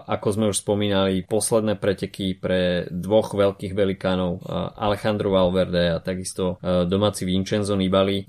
ako 0.09 0.27
sme 0.33 0.49
už 0.49 0.65
spomínali, 0.65 1.21
posledné 1.29 1.77
preteky 1.77 2.33
pre 2.41 2.89
dvoch 2.89 3.37
veľkých 3.37 3.77
velikánov, 3.77 4.41
Alejandro 4.81 5.29
Valverde 5.37 5.93
a 5.93 6.01
takisto 6.01 6.57
domáci 6.63 7.29
Vincenzo 7.29 7.77
Nibali. 7.77 8.25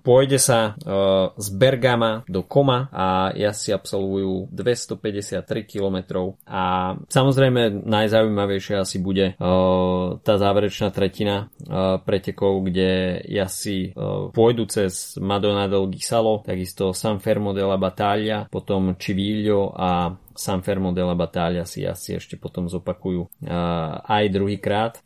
Pôjde 0.00 0.40
sa 0.40 0.72
z 1.36 1.48
Bergama 1.52 2.24
do 2.24 2.48
Koma 2.48 2.88
a 2.88 3.28
si 3.52 3.74
absolvujú 3.74 4.48
253 4.54 5.42
km 5.66 5.98
a 6.46 6.94
samozrejme 7.10 7.84
najzaujímavejšie 7.84 8.78
asi 8.78 9.02
bude 9.02 9.34
tá 10.22 10.34
záverečná 10.38 10.94
tretina 10.94 11.50
pretekov, 12.06 12.64
kde 12.70 13.20
si 13.50 13.90
pôjdu 14.32 14.70
cez 14.70 15.18
Madonna 15.18 15.66
del 15.66 15.90
Gisalo, 15.90 16.46
takisto 16.46 16.94
San 16.94 17.18
Fermo 17.18 17.50
della 17.50 17.76
Battaglia, 17.76 18.46
potom 18.46 18.94
Civiglio 18.94 19.74
a 19.74 20.14
San 20.34 20.62
Fermo 20.62 20.92
della 20.92 21.14
Battaglia 21.14 21.66
si 21.66 21.82
asi 21.86 22.16
ešte 22.16 22.38
potom 22.38 22.70
zopakujú 22.70 23.30
aj 24.04 24.24
druhýkrát. 24.30 25.02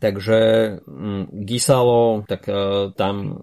Takže 0.00 0.38
mm, 0.84 1.24
Gisalo, 1.44 2.24
tak 2.24 2.48
e, 2.48 2.90
tam 2.96 3.38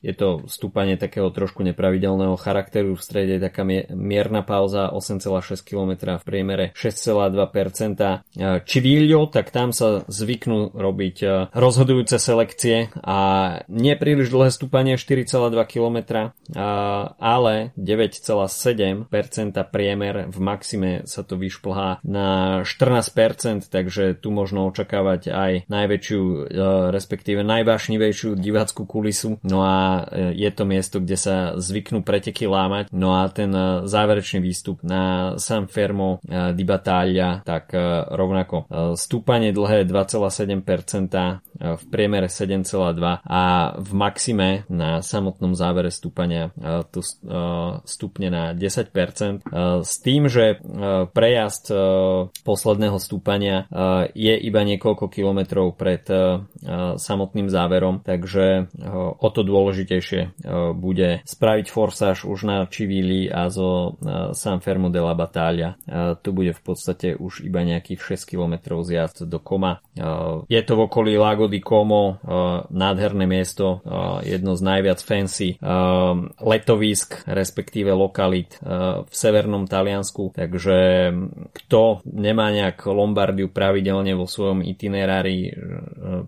je 0.00 0.14
to 0.14 0.46
stúpanie 0.46 0.96
takého 0.96 1.28
trošku 1.34 1.66
nepravidelného 1.66 2.38
charakteru, 2.38 2.94
v 2.94 3.02
strede 3.02 3.32
je 3.38 3.42
taká 3.42 3.66
mierna 3.92 4.42
pauza 4.46 4.90
8,6 4.92 5.66
km 5.66 6.16
v 6.20 6.24
priemere 6.24 6.64
6,2%. 6.78 8.64
Čivíľo, 8.64 9.20
tak 9.30 9.50
tam 9.50 9.74
sa 9.74 10.06
zvyknú 10.06 10.74
robiť 10.74 11.16
e, 11.22 11.28
rozhodujúce 11.52 12.16
selekcie 12.16 12.90
a 13.02 13.18
nie 13.66 13.94
príliš 13.98 14.30
dlhé 14.30 14.50
stúpanie 14.54 14.94
4,2 14.96 15.58
km, 15.66 16.30
ale 17.18 17.54
9,7% 17.74 19.10
priemer 19.70 20.29
v 20.30 20.38
maxime 20.38 20.90
sa 21.04 21.26
to 21.26 21.34
vyšplhá 21.34 22.00
na 22.06 22.60
14%, 22.62 23.66
takže 23.66 24.14
tu 24.14 24.30
možno 24.30 24.70
očakávať 24.70 25.30
aj 25.30 25.52
najväčšiu, 25.66 26.20
e, 26.22 26.36
respektíve 26.94 27.42
najvášnivejšiu 27.42 28.38
diváckú 28.38 28.86
kulisu. 28.86 29.42
No 29.42 29.66
a 29.66 30.06
e, 30.06 30.38
je 30.38 30.50
to 30.54 30.64
miesto, 30.64 31.02
kde 31.02 31.16
sa 31.18 31.36
zvyknú 31.58 32.06
preteky 32.06 32.46
lámať. 32.46 32.94
No 32.94 33.18
a 33.18 33.26
ten 33.28 33.50
e, 33.50 33.84
záverečný 33.90 34.38
výstup 34.38 34.80
na 34.86 35.34
San 35.36 35.66
Fermo 35.66 36.22
di 36.54 36.64
Battaglia, 36.64 37.42
tak 37.42 37.72
rovnako 38.12 38.70
stúpanie 38.94 39.50
dlhé 39.50 39.88
2,7%, 39.88 40.62
v 41.60 41.84
priemere 41.92 42.28
7,2 42.30 43.24
a 43.24 43.42
v 43.76 43.90
maxime 43.92 44.64
na 44.70 45.00
samotnom 45.04 45.52
závere 45.52 45.92
stúpania 45.92 46.52
to 46.88 47.00
stupne 47.84 48.28
na 48.32 48.44
10%. 48.56 49.44
S 49.84 49.94
tým, 50.00 50.09
tým, 50.10 50.26
že 50.26 50.58
e, 50.58 51.06
prejazd 51.06 51.70
e, 51.70 51.74
posledného 52.42 52.98
stúpania 52.98 53.70
e, 53.70 54.10
je 54.18 54.34
iba 54.34 54.66
niekoľko 54.66 55.06
kilometrov 55.06 55.78
pred 55.78 56.02
samotným 56.96 57.52
záverom, 57.52 58.02
takže 58.02 58.72
o 59.20 59.28
to 59.28 59.44
dôležitejšie 59.44 60.40
bude 60.72 61.20
spraviť 61.22 61.66
forsáž 61.68 62.24
už 62.24 62.48
na 62.48 62.64
Čivili 62.66 63.28
a 63.28 63.52
zo 63.52 64.00
San 64.32 64.64
Fermo 64.64 64.88
la 64.88 65.14
Battaglia. 65.14 65.76
Tu 66.24 66.30
bude 66.32 66.56
v 66.56 66.62
podstate 66.64 67.14
už 67.14 67.44
iba 67.44 67.60
nejakých 67.62 68.16
6 68.16 68.32
km 68.32 68.80
zjazd 68.80 69.28
do 69.28 69.38
Koma. 69.38 69.84
Je 70.48 70.60
to 70.64 70.72
v 70.74 70.80
okolí 70.88 71.20
Lago 71.20 71.46
di 71.46 71.60
Como, 71.60 72.18
nádherné 72.72 73.28
miesto, 73.28 73.84
jedno 74.24 74.56
z 74.56 74.62
najviac 74.64 75.00
fancy 75.04 75.60
letovisk, 76.40 77.28
respektíve 77.28 77.92
lokalit 77.92 78.56
v 79.04 79.12
severnom 79.12 79.68
Taliansku 79.68 79.99
Taliansku, 80.00 80.32
takže 80.32 80.76
kto 81.52 82.00
nemá 82.08 82.48
nejak 82.48 82.88
Lombardiu 82.88 83.52
pravidelne 83.52 84.16
vo 84.16 84.24
svojom 84.24 84.64
itinerári 84.64 85.38
e, 85.44 85.50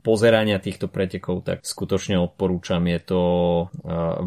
pozerania 0.05 0.61
týchto 0.61 0.93
pretekov, 0.93 1.49
tak 1.49 1.65
skutočne 1.65 2.21
odporúčam, 2.21 2.85
je 2.85 3.01
to 3.01 3.23
e, 3.25 3.65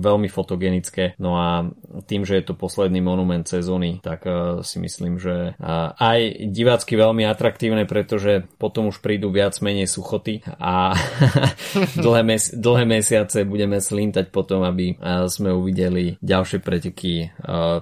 veľmi 0.02 0.26
fotogenické. 0.26 1.14
No 1.22 1.38
a 1.38 1.70
tým, 2.10 2.26
že 2.26 2.42
je 2.42 2.50
to 2.50 2.58
posledný 2.58 3.06
monument 3.06 3.46
sezóny, 3.46 4.02
tak 4.02 4.26
e, 4.26 4.66
si 4.66 4.82
myslím, 4.82 5.22
že 5.22 5.54
aj 6.02 6.50
divácky 6.50 6.98
veľmi 6.98 7.30
atraktívne, 7.30 7.86
pretože 7.86 8.50
potom 8.58 8.90
už 8.90 8.98
prídu 9.06 9.30
viac 9.30 9.54
menej 9.62 9.86
suchoty 9.86 10.42
a 10.58 10.98
dlhé, 12.06 12.22
mes- 12.26 12.54
dlhé 12.58 12.84
mesiace 12.90 13.46
budeme 13.46 13.78
slintať 13.78 14.34
potom, 14.34 14.66
aby 14.66 14.98
sme 15.30 15.54
uvideli 15.54 16.18
ďalšie 16.18 16.66
preteky 16.66 17.30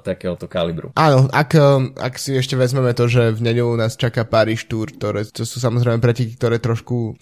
takéhoto 0.04 0.52
kalibru. 0.52 0.92
Áno, 1.00 1.30
ak 1.30 1.53
Ehm, 1.54 1.94
ak 1.96 2.18
si 2.18 2.34
ešte 2.34 2.58
vezmeme 2.58 2.92
to, 2.98 3.06
že 3.06 3.34
v 3.34 3.42
nedelu 3.46 3.70
nás 3.78 3.94
čaká 3.94 4.26
Paríž 4.26 4.66
Tour, 4.66 4.90
ktoré 4.90 5.26
to 5.30 5.46
sú 5.46 5.62
samozrejme 5.62 6.02
preteky, 6.02 6.34
ktoré 6.36 6.58
trošku 6.58 7.18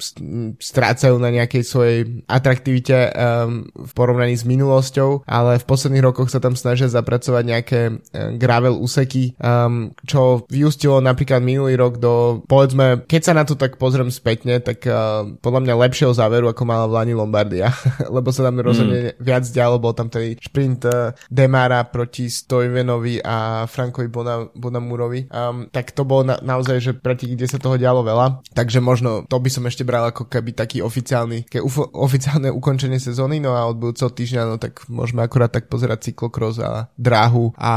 strácajú 0.59 1.19
na 1.19 1.29
nejakej 1.31 1.63
svojej 1.63 1.99
atraktivite 2.25 3.11
um, 3.11 3.67
v 3.67 3.91
porovnaní 3.91 4.35
s 4.35 4.47
minulosťou, 4.47 5.27
ale 5.27 5.59
v 5.59 5.67
posledných 5.67 6.05
rokoch 6.05 6.31
sa 6.31 6.39
tam 6.39 6.55
snažia 6.55 6.87
zapracovať 6.87 7.43
nejaké 7.43 7.81
um, 7.91 7.99
gravel 8.39 8.79
úseky, 8.79 9.35
um, 9.37 9.91
čo 10.07 10.47
vyústilo 10.47 11.03
napríklad 11.03 11.43
minulý 11.43 11.75
rok 11.75 11.99
do, 11.99 12.41
povedzme, 12.47 13.03
keď 13.05 13.21
sa 13.21 13.33
na 13.35 13.43
to 13.43 13.59
tak 13.59 13.75
pozriem 13.75 14.09
spätne, 14.09 14.63
tak 14.63 14.87
uh, 14.87 15.27
podľa 15.43 15.61
mňa 15.67 15.81
lepšieho 15.87 16.13
záveru, 16.15 16.47
ako 16.49 16.63
mala 16.63 16.87
v 16.87 16.95
Lani 16.95 17.13
Lombardia, 17.17 17.73
lebo 18.15 18.31
sa 18.31 18.47
tam 18.47 18.63
rozhodne 18.63 19.13
mm. 19.13 19.21
viac 19.21 19.43
dialo, 19.49 19.81
bol 19.81 19.91
tam 19.91 20.07
ten 20.07 20.39
šprint 20.39 20.87
uh, 20.87 21.11
Demara 21.27 21.83
proti 21.83 22.31
Stojvenovi 22.31 23.19
a 23.19 23.65
Frankovi 23.67 24.07
Bona 24.07 24.20
Bonamurovi, 24.55 25.27
um, 25.31 25.67
tak 25.69 25.91
to 25.91 26.03
bolo 26.07 26.27
na, 26.27 26.35
naozaj, 26.41 26.77
že 26.79 26.91
proti 26.93 27.31
kde 27.31 27.47
sa 27.47 27.61
toho 27.61 27.79
dialo 27.79 28.05
veľa. 28.05 28.43
Takže 28.53 28.79
možno 28.83 29.25
to 29.25 29.37
by 29.37 29.49
som 29.49 29.65
ešte 29.67 29.87
bral 29.87 30.09
ako 30.09 30.27
keby 30.27 30.53
taký 30.53 30.83
oficiálny, 30.83 31.47
ke 31.47 31.59
ufo, 31.63 31.87
oficiálne 32.07 32.51
ukončenie 32.51 32.99
sezóny, 32.99 33.39
no 33.39 33.55
a 33.55 33.65
od 33.67 33.77
budúceho 33.79 34.11
týždňa, 34.11 34.41
no 34.47 34.55
tak 34.59 34.85
môžeme 34.91 35.23
akurát 35.23 35.51
tak 35.51 35.71
pozerať 35.71 36.11
cyklokros 36.11 36.59
a 36.61 36.91
dráhu 36.99 37.53
a, 37.55 37.73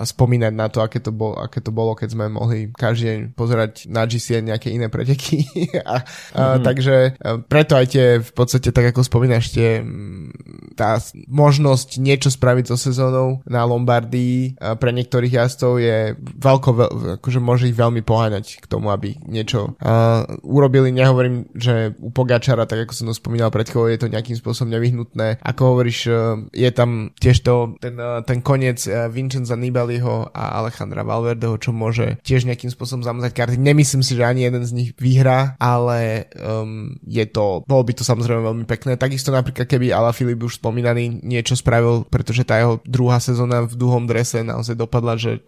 a 0.00 0.02
spomínať 0.02 0.52
na 0.54 0.66
to, 0.70 0.80
aké 0.80 0.98
to, 1.00 1.10
bol, 1.12 1.36
aké 1.36 1.60
to 1.60 1.70
bolo, 1.74 1.92
keď 1.94 2.08
sme 2.16 2.26
mohli 2.32 2.70
každý 2.72 3.04
deň 3.04 3.20
pozerať 3.36 3.72
na 3.90 4.08
GCN 4.08 4.54
nejaké 4.54 4.72
iné 4.72 4.88
preteky. 4.88 5.44
a, 5.84 6.02
a, 6.34 6.42
mhm. 6.58 6.62
takže 6.64 6.96
a 7.20 7.38
preto 7.44 7.76
aj 7.76 7.86
tie 7.90 8.06
v 8.20 8.32
podstate, 8.32 8.72
tak 8.72 8.94
ako 8.94 9.04
spomínaš, 9.04 9.52
tie 9.52 9.84
tá 10.74 10.98
možnosť 11.30 12.02
niečo 12.02 12.28
spraviť 12.28 12.70
so 12.70 12.76
sezónou 12.76 13.40
na 13.46 13.62
Lombardii 13.62 14.58
pre 14.78 14.90
niektorých 14.90 15.38
jazdcov 15.40 15.78
je 15.78 15.83
je 15.84 16.00
veľko, 16.18 16.68
veľ, 16.72 16.90
akože 17.20 17.40
môže 17.44 17.68
ich 17.68 17.76
veľmi 17.76 18.00
poháňať 18.00 18.64
k 18.64 18.66
tomu, 18.66 18.88
aby 18.88 19.20
niečo 19.28 19.76
uh, 19.76 20.24
urobili. 20.40 20.88
Nehovorím, 20.90 21.52
že 21.52 21.92
u 22.00 22.08
Pogačara, 22.08 22.64
tak 22.64 22.88
ako 22.88 22.92
som 22.96 23.06
to 23.10 23.14
spomínal 23.14 23.52
pred 23.52 23.68
chvíľou, 23.68 23.92
je 23.92 24.00
to 24.00 24.12
nejakým 24.12 24.36
spôsobom 24.40 24.72
nevyhnutné. 24.72 25.44
Ako 25.44 25.76
hovoríš, 25.76 25.98
uh, 26.08 26.40
je 26.50 26.70
tam 26.72 27.12
tiež 27.20 27.44
to, 27.44 27.76
ten, 27.78 27.94
uh, 28.00 28.24
ten 28.24 28.40
koniec 28.40 28.80
uh, 28.88 29.12
Vincenza 29.12 29.54
Nibaliho 29.54 30.32
a 30.32 30.58
Alejandra 30.64 31.04
Valverdeho, 31.04 31.60
čo 31.60 31.76
môže 31.76 32.16
tiež 32.24 32.48
nejakým 32.48 32.72
spôsobom 32.72 33.04
zamazať 33.04 33.36
karty. 33.36 33.56
Nemyslím 33.60 34.00
si, 34.00 34.16
že 34.16 34.24
ani 34.24 34.48
jeden 34.48 34.64
z 34.64 34.72
nich 34.72 34.90
vyhrá, 34.96 35.60
ale 35.60 36.30
um, 36.40 36.96
je 37.04 37.24
to, 37.28 37.60
bolo 37.68 37.82
by 37.84 37.92
to 37.92 38.06
samozrejme 38.06 38.40
veľmi 38.40 38.64
pekné. 38.64 38.96
Takisto 38.96 39.34
napríklad, 39.34 39.68
keby 39.68 39.92
Ala 39.92 40.16
Filip 40.16 40.40
už 40.40 40.62
spomínaný, 40.62 41.20
niečo 41.20 41.58
spravil, 41.58 42.06
pretože 42.08 42.46
tá 42.46 42.56
jeho 42.56 42.80
druhá 42.86 43.18
sezóna 43.18 43.66
v 43.66 43.74
dlhom 43.74 44.06
drese 44.06 44.40
naozaj 44.46 44.78
dopadla, 44.78 45.18
že 45.18 45.42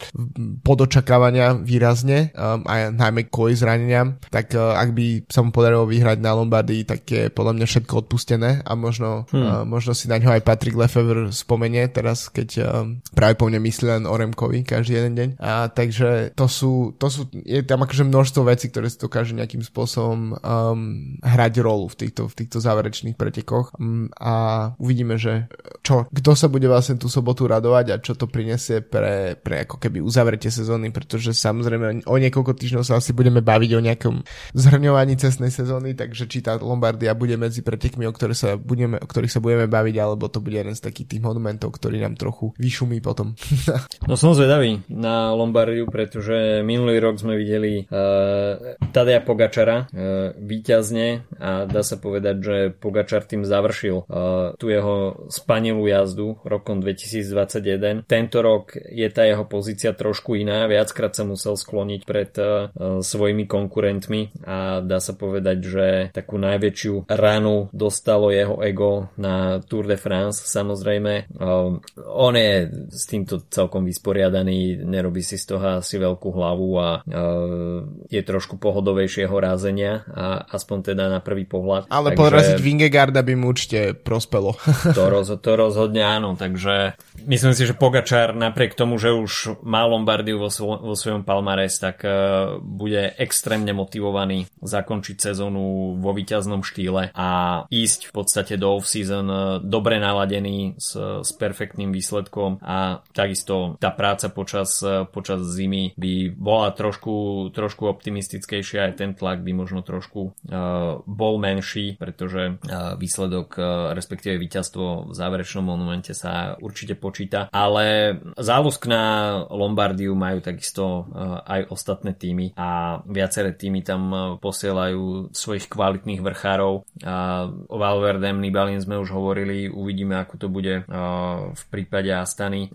pod 0.63 0.87
očakávania 0.87 1.57
výrazne 1.57 2.33
um, 2.33 2.63
a 2.67 2.91
najmä 2.91 3.29
kvôli 3.31 3.57
zraneniam, 3.57 4.19
tak 4.31 4.53
uh, 4.55 4.77
ak 4.77 4.93
by 4.93 5.07
sa 5.31 5.43
mu 5.43 5.51
podarilo 5.51 5.87
vyhrať 5.89 6.19
na 6.23 6.35
Lombardii, 6.37 6.83
tak 6.87 7.07
je 7.07 7.29
podľa 7.33 7.53
mňa 7.61 7.67
všetko 7.67 7.93
odpustené 8.07 8.63
a 8.63 8.73
možno, 8.75 9.25
hmm. 9.31 9.43
uh, 9.43 9.63
možno 9.65 9.93
si 9.93 10.07
na 10.11 10.21
ňo 10.21 10.35
aj 10.37 10.47
Patrick 10.47 10.77
Lefevre 10.77 11.31
spomenie 11.33 11.87
teraz, 11.91 12.29
keď 12.31 12.49
uh, 12.63 12.67
práve 13.13 13.39
po 13.39 13.47
mne 13.47 13.63
myslí 13.63 13.85
len 13.87 14.05
o 14.05 14.15
Remkovi 14.15 14.63
každý 14.67 14.99
jeden 14.99 15.15
deň. 15.15 15.29
A 15.41 15.69
takže 15.71 16.33
to 16.35 16.47
sú, 16.47 16.95
to 16.97 17.07
sú, 17.09 17.29
je 17.33 17.63
tam 17.65 17.85
akože 17.85 18.07
množstvo 18.07 18.43
vecí, 18.47 18.69
ktoré 18.71 18.91
si 18.91 19.01
dokážu 19.01 19.37
nejakým 19.37 19.63
spôsobom 19.63 20.37
um, 20.37 20.81
hrať 21.23 21.53
rolu 21.63 21.89
v 21.91 22.07
týchto, 22.07 22.29
v 22.29 22.35
týchto 22.35 22.59
záverečných 22.63 23.19
pretekoch 23.19 23.75
um, 23.77 24.09
a 24.17 24.71
uvidíme, 24.81 25.17
že 25.17 25.49
čo, 25.83 26.09
kto 26.11 26.33
sa 26.35 26.47
bude 26.51 26.67
vlastne 26.67 26.99
tú 26.99 27.07
sobotu 27.07 27.47
radovať 27.47 27.87
a 27.95 28.03
čo 28.03 28.19
to 28.19 28.27
prinesie 28.27 28.83
pre, 28.83 29.39
pre 29.39 29.65
ako 29.65 29.79
keby 29.79 30.03
uzavretie 30.17 30.49
sezóny, 30.49 30.89
pretože 30.89 31.37
samozrejme 31.37 32.09
o 32.09 32.17
niekoľko 32.17 32.57
týždňov 32.57 32.89
sa 32.89 32.97
asi 32.97 33.13
budeme 33.13 33.45
baviť 33.45 33.71
o 33.77 33.85
nejakom 33.85 34.25
zhrňovaní 34.57 35.21
cestnej 35.21 35.53
sezóny, 35.53 35.93
takže 35.93 36.25
či 36.25 36.41
tá 36.41 36.57
Lombardia 36.57 37.13
bude 37.13 37.37
medzi 37.37 37.61
pretekmi, 37.61 38.09
o, 38.09 38.13
ktoré 38.17 38.33
sa 38.33 38.57
budeme, 38.57 38.97
o 38.97 39.05
ktorých 39.05 39.29
sa 39.29 39.45
budeme 39.45 39.69
baviť, 39.69 39.95
alebo 40.01 40.33
to 40.33 40.41
bude 40.41 40.57
jeden 40.57 40.73
z 40.73 40.81
takých 40.81 41.13
tých 41.13 41.21
monumentov, 41.21 41.77
ktorý 41.77 42.01
nám 42.01 42.17
trochu 42.17 42.57
vyšumí 42.57 43.05
potom. 43.05 43.37
no 44.09 44.17
som 44.17 44.33
zvedavý 44.33 44.81
na 44.89 45.37
Lombardiu, 45.37 45.85
pretože 45.85 46.65
minulý 46.65 46.97
rok 46.97 47.21
sme 47.21 47.37
videli 47.37 47.85
uh, 47.85 48.81
Tadea 48.97 49.21
Pogačara 49.21 49.85
uh, 49.85 50.33
víťazne 50.41 51.29
a 51.37 51.69
dá 51.69 51.85
sa 51.85 52.01
povedať, 52.01 52.37
že 52.41 52.57
Pogačar 52.73 53.29
tým 53.29 53.45
završil 53.45 54.09
uh, 54.09 54.57
tú 54.57 54.73
jeho 54.73 55.29
spanilú 55.29 55.85
jazdu 55.85 56.41
rokom 56.41 56.81
2021. 56.81 58.09
Tento 58.09 58.41
rok 58.41 58.81
je 58.81 59.09
tá 59.13 59.29
jeho 59.29 59.45
pozícia 59.45 59.93
trošku 60.07 60.39
iná, 60.39 60.71
viackrát 60.71 61.11
sa 61.11 61.27
musel 61.27 61.59
skloniť 61.59 62.01
pred 62.07 62.31
uh, 62.39 62.71
svojimi 63.03 63.51
konkurentmi 63.51 64.31
a 64.47 64.79
dá 64.79 65.03
sa 65.03 65.19
povedať, 65.19 65.59
že 65.67 65.87
takú 66.15 66.39
najväčšiu 66.39 67.11
ranu 67.11 67.67
dostalo 67.75 68.31
jeho 68.31 68.63
ego 68.63 69.11
na 69.19 69.59
Tour 69.67 69.91
de 69.91 69.99
France 69.99 70.47
samozrejme. 70.47 71.27
Uh, 71.35 71.83
on 72.07 72.39
je 72.39 72.71
s 72.95 73.03
týmto 73.11 73.43
celkom 73.51 73.83
vysporiadaný, 73.83 74.87
nerobí 74.87 75.27
si 75.27 75.35
z 75.35 75.59
toho 75.59 75.83
asi 75.83 75.99
veľkú 75.99 76.29
hlavu 76.31 76.69
a 76.79 76.89
uh, 77.03 77.83
je 78.07 78.23
trošku 78.23 78.63
pohodovejšieho 78.63 79.35
rázenia 79.35 80.07
a 80.15 80.47
aspoň 80.55 80.95
teda 80.95 81.11
na 81.11 81.19
prvý 81.19 81.49
pohľad. 81.49 81.91
Ale 81.91 82.15
takže... 82.15 82.21
poraziť 82.23 82.59
Vingegarda 82.63 83.27
by 83.27 83.35
mu 83.35 83.51
určite 83.51 83.99
prospelo. 83.99 84.55
to, 84.95 85.05
roz, 85.11 85.35
to 85.43 85.53
rozhodne 85.59 86.07
áno, 86.07 86.39
takže 86.39 86.95
myslím 87.27 87.53
si, 87.57 87.67
že 87.67 87.75
Pogačar 87.75 88.37
napriek 88.37 88.77
tomu, 88.77 89.01
že 89.01 89.11
už 89.11 89.65
má 89.65 89.86
Lombardiu 89.87 90.39
vo, 90.39 90.51
svo, 90.53 90.79
vo 90.79 90.95
svojom 90.95 91.23
palmares, 91.23 91.79
tak 91.81 92.03
uh, 92.05 92.59
bude 92.61 93.15
extrémne 93.17 93.73
motivovaný 93.73 94.51
zakončiť 94.61 95.17
sezónu 95.17 95.97
vo 95.99 96.11
víťaznom 96.13 96.61
štýle 96.67 97.15
a 97.15 97.29
ísť 97.71 98.11
v 98.11 98.13
podstate 98.13 98.55
do 98.59 98.77
off-season 98.77 99.27
uh, 99.27 99.41
dobre 99.63 99.97
naladený 100.03 100.77
s, 100.77 100.99
s 100.99 101.31
perfektným 101.39 101.95
výsledkom 101.95 102.59
a 102.61 103.01
takisto 103.15 103.79
tá 103.79 103.95
práca 103.95 104.29
počas, 104.29 104.83
uh, 104.83 105.07
počas 105.09 105.43
zimy 105.47 105.97
by 105.97 106.35
bola 106.35 106.75
trošku, 106.75 107.49
trošku 107.55 107.89
optimistickejšia, 107.89 108.91
aj 108.91 108.95
ten 108.99 109.11
tlak 109.17 109.41
by 109.47 109.53
možno 109.55 109.81
trošku 109.87 110.35
uh, 110.35 111.01
bol 111.07 111.39
menší, 111.39 111.97
pretože 111.97 112.59
uh, 112.59 112.99
výsledok, 112.99 113.49
uh, 113.57 113.65
respektíve 113.95 114.37
víťazstvo 114.37 115.11
v 115.11 115.15
záverečnom 115.15 115.65
monumente 115.65 116.13
sa 116.13 116.59
určite 116.59 116.99
počíta, 116.99 117.49
ale 117.55 118.19
záľusk 118.37 118.85
na 118.91 119.03
Lombardiu 119.49 119.76
majú 120.17 120.39
takisto 120.41 121.05
uh, 121.05 121.45
aj 121.45 121.69
ostatné 121.69 122.17
týmy 122.17 122.57
a 122.57 123.01
viaceré 123.05 123.53
týmy 123.53 123.85
tam 123.85 124.03
uh, 124.11 124.21
posielajú 124.41 125.31
svojich 125.31 125.69
kvalitných 125.69 126.25
vrchárov. 126.25 126.83
A 127.05 127.47
o 127.47 127.77
Valverdem 127.77 128.41
Nibalin 128.41 128.81
sme 128.81 128.97
už 128.97 129.13
hovorili, 129.13 129.69
uvidíme 129.69 130.17
ako 130.17 130.35
to 130.41 130.49
bude 130.49 130.83
uh, 130.89 131.53
v 131.53 131.65
prípade 131.69 132.09
Astany. 132.11 132.69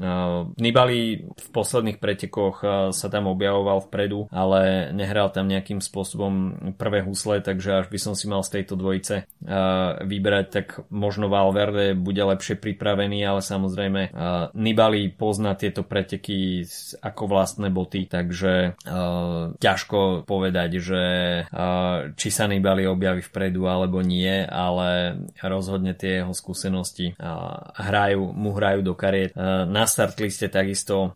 Nibali 0.59 1.25
v 1.25 1.47
posledných 1.49 1.97
pretekoch 1.97 2.63
sa 2.91 3.07
tam 3.09 3.31
objavoval 3.31 3.87
vpredu, 3.87 4.27
ale 4.29 4.91
nehral 4.91 5.31
tam 5.31 5.47
nejakým 5.47 5.79
spôsobom 5.81 6.53
prvé 6.75 7.01
husle, 7.01 7.39
takže 7.41 7.83
až 7.83 7.87
by 7.89 7.99
som 7.99 8.13
si 8.13 8.27
mal 8.27 8.43
z 8.45 8.59
tejto 8.59 8.77
dvojice 8.77 9.25
vybrať, 10.03 10.45
tak 10.51 10.67
možno 10.91 11.31
Valverde 11.31 11.97
bude 11.97 12.21
lepšie 12.21 12.59
pripravený, 12.59 13.23
ale 13.25 13.41
samozrejme 13.41 14.01
Nibali 14.53 15.09
pozná 15.09 15.55
tieto 15.55 15.81
preteky 15.87 16.67
ako 16.99 17.23
vlastné 17.31 17.71
boty, 17.71 18.09
takže 18.09 18.75
ťažko 19.61 20.27
povedať, 20.27 20.71
že 20.81 21.03
či 22.17 22.29
sa 22.33 22.45
Nibali 22.49 22.83
objaví 22.83 23.23
vpredu 23.23 23.69
alebo 23.69 24.03
nie, 24.03 24.43
ale 24.43 25.21
rozhodne 25.39 25.95
tie 25.95 26.23
jeho 26.23 26.33
skúsenosti 26.35 27.15
hrajú, 27.77 28.33
mu 28.35 28.51
hrajú 28.51 28.81
do 28.83 28.93
kariet. 28.97 29.31
Na 29.67 29.87
start 29.87 30.19
liste 30.19 30.51
takisto 30.51 31.15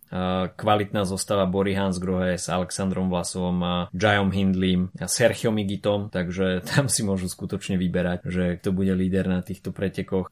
kvalitná 0.55 1.03
zostava 1.03 1.49
Bory 1.49 1.75
Hansgrohe 1.75 2.39
s 2.39 2.47
Alexandrom 2.47 3.11
Vlasovom, 3.11 3.89
Jajom 3.91 4.29
Hindlim 4.31 4.93
Sergio 5.05 5.51
Migitom, 5.51 6.07
takže 6.11 6.61
tam 6.69 6.87
si 6.87 7.03
môžu 7.03 7.27
skutočne 7.27 7.75
vyberať, 7.79 8.27
že 8.27 8.43
kto 8.61 8.71
bude 8.71 8.93
líder 8.95 9.27
na 9.27 9.41
týchto 9.41 9.71
pretekoch. 9.75 10.31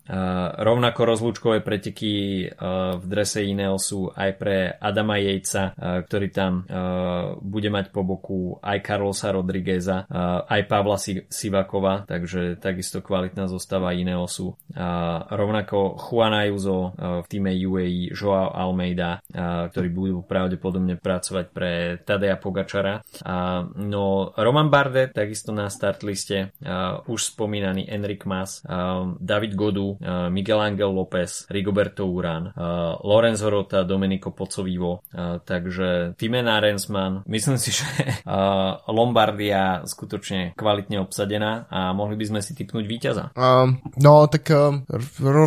Rovnako 0.60 1.00
rozlúčkové 1.04 1.60
preteky 1.66 2.48
v 2.94 3.04
drese 3.06 3.44
Ineosu 3.44 4.12
aj 4.14 4.30
pre 4.38 4.58
Adama 4.78 5.18
Jejca, 5.34 5.74
ktorý 6.06 6.30
tam 6.30 6.62
bude 7.42 7.74
mať 7.74 7.90
po 7.90 8.06
boku 8.06 8.62
aj 8.62 8.86
Carlosa 8.86 9.34
Rodrigueza, 9.34 10.06
aj 10.46 10.62
Pavla 10.70 11.02
Sivakova, 11.02 12.06
takže 12.06 12.62
takisto 12.62 13.02
kvalitná 13.02 13.50
zostava 13.50 13.98
Ineosu. 13.98 14.54
Rovnako 15.34 15.98
Juan 15.98 16.38
Ayuso 16.38 16.94
v 16.94 17.26
týme 17.26 17.50
UAE, 17.50 18.14
Joao 18.14 18.54
Almeida, 18.54 19.18
ktorí 19.74 19.90
budú 19.90 20.22
pravdepodobne 20.22 21.02
pracovať 21.02 21.46
pre 21.50 21.98
Tadea 22.06 22.38
Pogačara. 22.38 23.02
No 23.82 24.30
Roman 24.38 24.70
Bardet 24.70 25.18
takisto 25.18 25.50
na 25.50 25.66
start 25.74 26.06
liste, 26.06 26.54
už 27.10 27.34
spomínaný 27.34 27.90
Enric 27.90 28.30
Mas, 28.30 28.62
David 29.18 29.58
Godu, 29.58 29.98
Miguel 30.30 30.62
Angel 30.62 30.94
López, 30.94 31.50
Rigoberto 31.50 32.06
Urán, 32.06 32.54
Lorenzo 33.02 33.50
Rota, 33.50 33.82
Domenico 33.88 34.30
Pocovivo, 34.36 35.02
takže 35.44 36.14
Timena 36.18 36.60
Rensman. 36.60 37.26
Myslím 37.28 37.58
si, 37.58 37.76
že 37.76 37.86
Lombardia 38.88 39.86
skutočne 39.86 40.56
kvalitne 40.56 41.02
obsadená 41.02 41.66
a 41.70 41.92
mohli 41.92 42.16
by 42.16 42.26
sme 42.30 42.40
si 42.42 42.56
typnúť 42.56 42.86
víťaza. 42.86 43.24
Um, 43.36 43.82
no, 44.00 44.26
tak 44.28 44.50
um, 44.54 44.84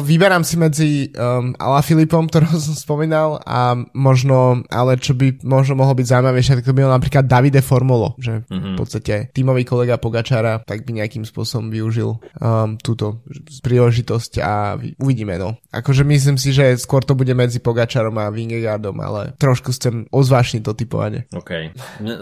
vyberám 0.03 0.43
si 0.43 0.57
medzi 0.59 0.91
um, 1.15 1.57
Ala 1.57 1.81
Filipom, 1.81 2.29
ktorého 2.29 2.57
som 2.59 2.77
spomínal 2.77 3.41
a 3.43 3.77
možno, 3.95 4.63
ale 4.71 4.99
čo 5.01 5.17
by 5.17 5.41
možno 5.47 5.79
mohlo 5.79 5.97
byť 5.97 6.07
zaujímavejšie, 6.07 6.57
tak 6.61 6.67
to 6.67 6.75
by 6.77 6.85
bol 6.85 6.95
napríklad 6.95 7.25
Davide 7.27 7.63
Formulo, 7.65 8.15
že 8.21 8.45
mm-hmm. 8.47 8.75
v 8.75 8.79
podstate 8.79 9.15
tímový 9.33 9.65
kolega 9.67 10.01
Pogačara 10.01 10.63
tak 10.63 10.85
by 10.87 11.03
nejakým 11.03 11.25
spôsobom 11.25 11.71
využil 11.73 12.19
um, 12.41 12.79
túto 12.81 13.25
príležitosť 13.63 14.33
a 14.43 14.77
uvidíme, 15.01 15.37
no. 15.41 15.59
Akože 15.73 16.07
myslím 16.07 16.37
si, 16.37 16.53
že 16.55 16.79
skôr 16.79 17.03
to 17.03 17.17
bude 17.19 17.33
medzi 17.35 17.59
Pogačarom 17.61 18.17
a 18.21 18.33
Vingegardom, 18.33 18.97
ale 19.03 19.35
trošku 19.37 19.66
chcem 19.73 19.95
ozvášniť 20.11 20.63
to 20.63 20.73
typovanie. 20.75 21.31
OK. 21.33 21.73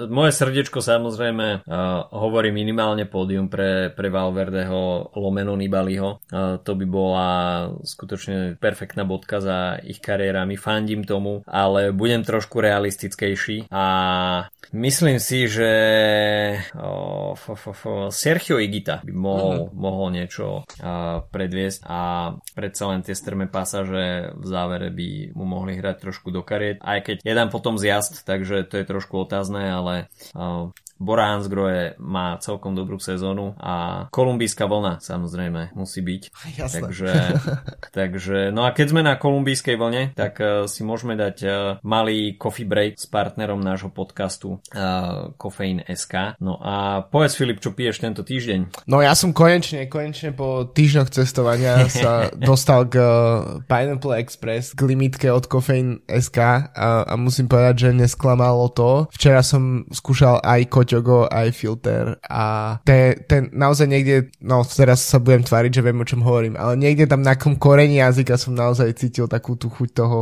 Moje 0.08 0.32
srdiečko 0.32 0.84
samozrejme 0.84 1.64
uh, 1.64 2.08
hovorí 2.12 2.52
minimálne 2.54 3.08
pódium 3.08 3.48
pre, 3.48 3.90
pre 3.92 4.08
Valverdeho 4.12 5.12
lomeno 5.16 5.56
Nibaliho. 5.58 6.20
Uh, 6.28 6.60
to 6.60 6.76
by 6.76 6.86
bola 6.86 7.28
skutočne 7.82 8.56
perfektná 8.56 9.02
bodka 9.08 9.40
za 9.40 9.80
ich 9.82 9.98
kariérami. 9.98 10.56
Fandím 10.60 11.04
tomu, 11.04 11.42
ale 11.48 11.90
budem 11.90 12.22
trošku 12.24 12.60
realistickejší 12.60 13.68
a 13.70 13.84
myslím 14.74 15.18
si, 15.20 15.46
že 15.46 15.72
oh, 16.76 17.36
fo, 17.36 17.54
fo, 17.54 17.72
fo, 17.72 17.92
Sergio 18.10 18.58
Igita 18.58 19.04
by 19.04 19.12
mohol, 19.12 19.68
uh-huh. 19.68 19.76
mohol 19.76 20.06
niečo 20.14 20.64
uh, 20.64 21.22
predviesť 21.28 21.86
a 21.86 22.32
predsa 22.56 22.90
len 22.90 23.00
tie 23.04 23.14
strme 23.14 23.46
pasaže 23.46 24.34
v 24.34 24.44
závere 24.44 24.88
by 24.90 25.34
mu 25.36 25.44
mohli 25.44 25.78
hrať 25.78 25.96
trošku 26.00 26.34
do 26.34 26.42
kariet, 26.42 26.82
aj 26.82 26.98
keď 27.04 27.16
je 27.34 27.40
tam 27.42 27.50
potom 27.50 27.74
zjazd, 27.74 28.22
takže 28.22 28.62
to 28.70 28.78
je 28.78 28.86
trošku 28.86 29.26
otázne, 29.26 29.66
ale 29.74 30.06
uh, 30.38 30.70
Bora 30.98 31.34
Hansgrohe 31.34 31.98
má 31.98 32.38
celkom 32.38 32.72
dobrú 32.72 33.02
sezónu 33.02 33.58
a 33.58 34.06
kolumbijská 34.14 34.64
vlna 34.70 35.02
samozrejme 35.02 35.74
musí 35.74 36.00
byť. 36.00 36.22
Jasné. 36.60 36.80
Takže, 36.80 37.10
takže, 37.90 38.38
no 38.54 38.62
a 38.62 38.70
keď 38.70 38.86
sme 38.94 39.02
na 39.02 39.18
kolumbijskej 39.18 39.74
vlne, 39.74 40.02
tak 40.14 40.38
uh, 40.38 40.70
si 40.70 40.86
môžeme 40.86 41.18
dať 41.18 41.36
uh, 41.44 41.54
malý 41.82 42.38
coffee 42.38 42.66
break 42.66 42.96
s 42.96 43.10
partnerom 43.10 43.58
nášho 43.58 43.90
podcastu 43.90 44.62
uh, 44.74 45.34
Kofeín 45.34 45.82
SK. 45.82 46.38
No 46.38 46.62
a 46.62 47.02
povedz 47.02 47.34
Filip, 47.34 47.58
čo 47.58 47.74
piješ 47.74 47.98
tento 47.98 48.22
týždeň? 48.22 48.86
No 48.86 49.02
ja 49.02 49.18
som 49.18 49.34
konečne, 49.34 49.90
konečne 49.90 50.30
po 50.30 50.70
týždňoch 50.70 51.10
cestovania 51.10 51.90
sa 51.90 52.30
dostal 52.50 52.86
k 52.86 53.02
uh, 53.02 53.08
Pineapple 53.66 54.14
Express, 54.22 54.78
k 54.78 54.80
limitke 54.86 55.26
od 55.34 55.50
Kofeín 55.50 56.06
SK 56.06 56.70
a, 56.70 57.02
a 57.10 57.14
musím 57.18 57.50
povedať, 57.50 57.90
že 57.90 57.98
nesklamalo 57.98 58.70
to. 58.70 59.10
Včera 59.10 59.42
som 59.42 59.84
skúšal 59.90 60.38
aj 60.38 60.70
koťogo, 60.84 61.32
aj 61.32 61.48
filter 61.56 62.20
a 62.28 62.76
te, 62.84 63.16
ten 63.24 63.48
naozaj 63.56 63.88
niekde, 63.88 64.28
no 64.44 64.60
teraz 64.68 65.00
sa 65.00 65.16
budem 65.16 65.40
tváriť, 65.40 65.80
že 65.80 65.84
viem 65.84 65.96
o 65.96 66.04
čom 66.04 66.20
hovorím, 66.20 66.60
ale 66.60 66.76
niekde 66.76 67.08
tam 67.08 67.24
na 67.24 67.32
kom 67.40 67.56
koreni 67.56 68.04
jazyka 68.04 68.36
som 68.36 68.52
naozaj 68.52 68.92
cítil 69.00 69.24
takú 69.24 69.56
tú 69.56 69.72
chuť 69.72 69.88
toho 69.96 70.18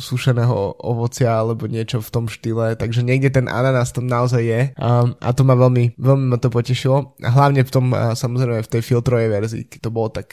sušeného 0.00 0.80
ovocia 0.80 1.36
alebo 1.36 1.68
niečo 1.68 2.00
v 2.00 2.08
tom 2.08 2.24
štýle, 2.32 2.80
takže 2.80 3.04
niekde 3.04 3.28
ten 3.28 3.52
ananas 3.52 3.92
tam 3.92 4.08
naozaj 4.08 4.40
je. 4.40 4.62
A, 4.80 5.04
a 5.12 5.30
to 5.36 5.44
ma 5.44 5.52
veľmi, 5.52 6.00
veľmi 6.00 6.26
ma 6.32 6.38
to 6.40 6.48
potešilo. 6.48 7.18
Hlavne 7.20 7.66
v 7.66 7.70
tom, 7.70 7.92
samozrejme 7.92 8.62
v 8.62 8.72
tej 8.72 8.82
filtrovej 8.86 9.28
verzii 9.28 9.68
to 9.82 9.92
bolo 9.92 10.08
tak, 10.08 10.32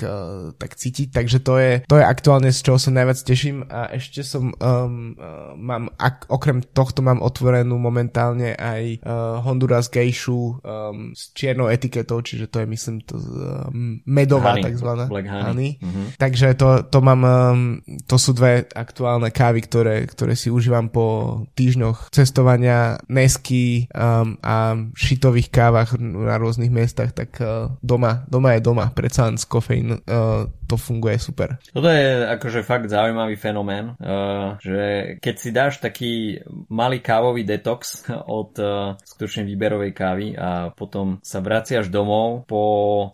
tak 0.55 0.71
cítiť, 0.77 1.11
takže 1.11 1.43
to 1.43 1.59
je, 1.59 1.71
to 1.89 1.99
je 1.99 2.05
aktuálne 2.05 2.53
z 2.53 2.59
čoho 2.61 2.77
sa 2.79 2.93
najviac 2.93 3.19
teším. 3.19 3.65
A 3.67 3.89
ešte 3.97 4.21
som 4.21 4.53
um, 4.53 5.17
uh, 5.17 5.57
mám, 5.57 5.89
ak, 5.97 6.29
okrem 6.29 6.61
tohto 6.61 7.01
mám 7.01 7.19
otvorenú 7.25 7.81
momentálne 7.81 8.53
aj 8.53 9.01
uh, 9.01 9.41
Honduras 9.41 9.72
Geishu 9.81 10.59
um, 10.59 11.15
s 11.15 11.33
čiernou 11.33 11.71
etiketou, 11.71 12.21
čiže 12.21 12.51
to 12.51 12.61
je 12.61 12.67
myslím 12.69 13.01
to 13.01 13.17
um, 13.17 14.03
medová 14.05 14.53
honey, 14.53 14.63
takzvaná. 14.69 15.05
Black 15.09 15.27
honey. 15.29 15.45
honey. 15.47 15.71
Mm-hmm. 15.79 16.05
Takže 16.19 16.47
to, 16.59 16.67
to 16.89 16.99
mám, 17.01 17.21
um, 17.23 17.59
to 18.05 18.15
sú 18.19 18.35
dve 18.35 18.67
aktuálne 18.75 19.33
kávy, 19.33 19.63
ktoré, 19.65 19.95
ktoré 20.05 20.37
si 20.37 20.53
užívam 20.53 20.91
po 20.91 21.39
týždňoch 21.57 22.13
cestovania, 22.13 22.99
nesky 23.07 23.87
um, 23.95 24.37
a 24.43 24.77
šitových 24.93 25.49
kávach 25.49 25.95
na 25.97 26.35
rôznych 26.37 26.69
miestach, 26.69 27.15
tak 27.15 27.39
uh, 27.39 27.71
doma, 27.79 28.27
doma 28.27 28.57
je 28.57 28.61
doma, 28.61 28.91
predsa 28.91 29.29
len 29.31 29.39
s 29.39 29.47
kofeín 29.47 29.97
uh, 29.97 30.45
to 30.67 30.75
funguje 30.79 31.21
super. 31.21 31.61
Toto 31.69 31.85
je 31.85 32.25
akože 32.33 32.65
fakt 32.65 32.89
zaujímavý 32.89 33.37
fenomén, 33.37 33.93
uh, 34.01 34.57
že 34.57 35.15
keď 35.21 35.35
si 35.37 35.49
dáš 35.53 35.77
taký 35.77 36.41
malý 36.73 36.97
kávový 36.97 37.45
detox 37.45 38.09
od 38.41 38.57
uh, 38.57 38.97
skutočne 39.03 39.45
výberovej 39.63 39.95
kávy 39.95 40.27
a 40.35 40.75
potom 40.75 41.23
sa 41.23 41.39
vraciaš 41.39 41.87
domov 41.87 42.43
po 42.51 42.63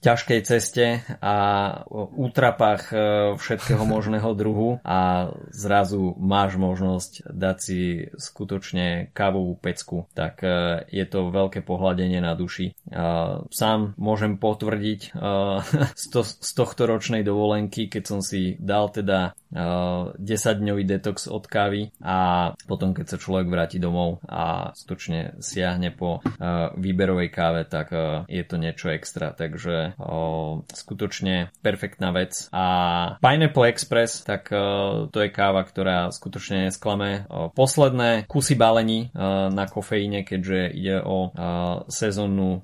ťažkej 0.01 0.39
ceste 0.41 1.05
a 1.21 1.37
útrapách 2.17 2.83
uh, 2.89 2.99
všetkého 3.37 3.85
možného 3.93 4.33
druhu 4.33 4.81
a 4.81 5.29
zrazu 5.53 6.17
máš 6.17 6.57
možnosť 6.57 7.29
dať 7.29 7.57
si 7.61 8.09
skutočne 8.17 9.13
kávovú 9.13 9.61
pecku, 9.61 10.09
tak 10.17 10.41
uh, 10.41 10.81
je 10.89 11.05
to 11.05 11.29
veľké 11.29 11.61
pohľadenie 11.61 12.17
na 12.17 12.33
duši. 12.33 12.73
Sám 13.53 13.93
môžem 14.01 14.41
potvrdiť 14.41 15.13
uh, 15.13 15.61
z, 16.01 16.05
to, 16.09 16.25
z 16.25 16.51
tohto 16.57 16.89
ročnej 16.89 17.21
dovolenky 17.21 17.85
keď 17.85 18.03
som 18.09 18.19
si 18.25 18.57
dal 18.57 18.89
teda 18.89 19.37
uh, 19.53 20.17
10-dňový 20.17 20.83
detox 20.89 21.29
od 21.29 21.45
kávy 21.45 21.93
a 22.01 22.51
potom 22.65 22.97
keď 22.97 23.05
sa 23.05 23.21
človek 23.21 23.45
vráti 23.45 23.77
domov 23.77 24.23
a 24.25 24.73
skutočne 24.73 25.37
siahne 25.43 25.93
po 25.93 26.23
výberovej 26.73 27.29
káve, 27.29 27.67
tak 27.67 27.91
je 28.25 28.43
to 28.47 28.55
niečo 28.55 28.89
extra, 28.89 29.35
takže 29.35 29.99
skutočne 30.71 31.51
perfektná 31.59 32.15
vec. 32.15 32.47
A 32.55 32.65
Pineapple 33.19 33.67
Express, 33.69 34.23
tak 34.23 34.47
to 35.11 35.17
je 35.19 35.29
káva, 35.29 35.67
ktorá 35.67 36.09
skutočne 36.15 36.71
nesklame. 36.71 37.27
Posledné 37.53 38.25
kusy 38.31 38.55
balení 38.55 39.11
na 39.51 39.65
kofeíne, 39.67 40.23
keďže 40.23 40.59
ide 40.71 40.97
o 41.03 41.35
sezónnu 41.91 42.63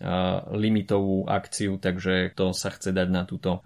limitovú 0.55 1.27
akciu, 1.27 1.75
takže 1.75 2.31
kto 2.31 2.55
sa 2.55 2.71
chce 2.71 2.95
dať 2.95 3.07
na 3.11 3.27
túto 3.27 3.59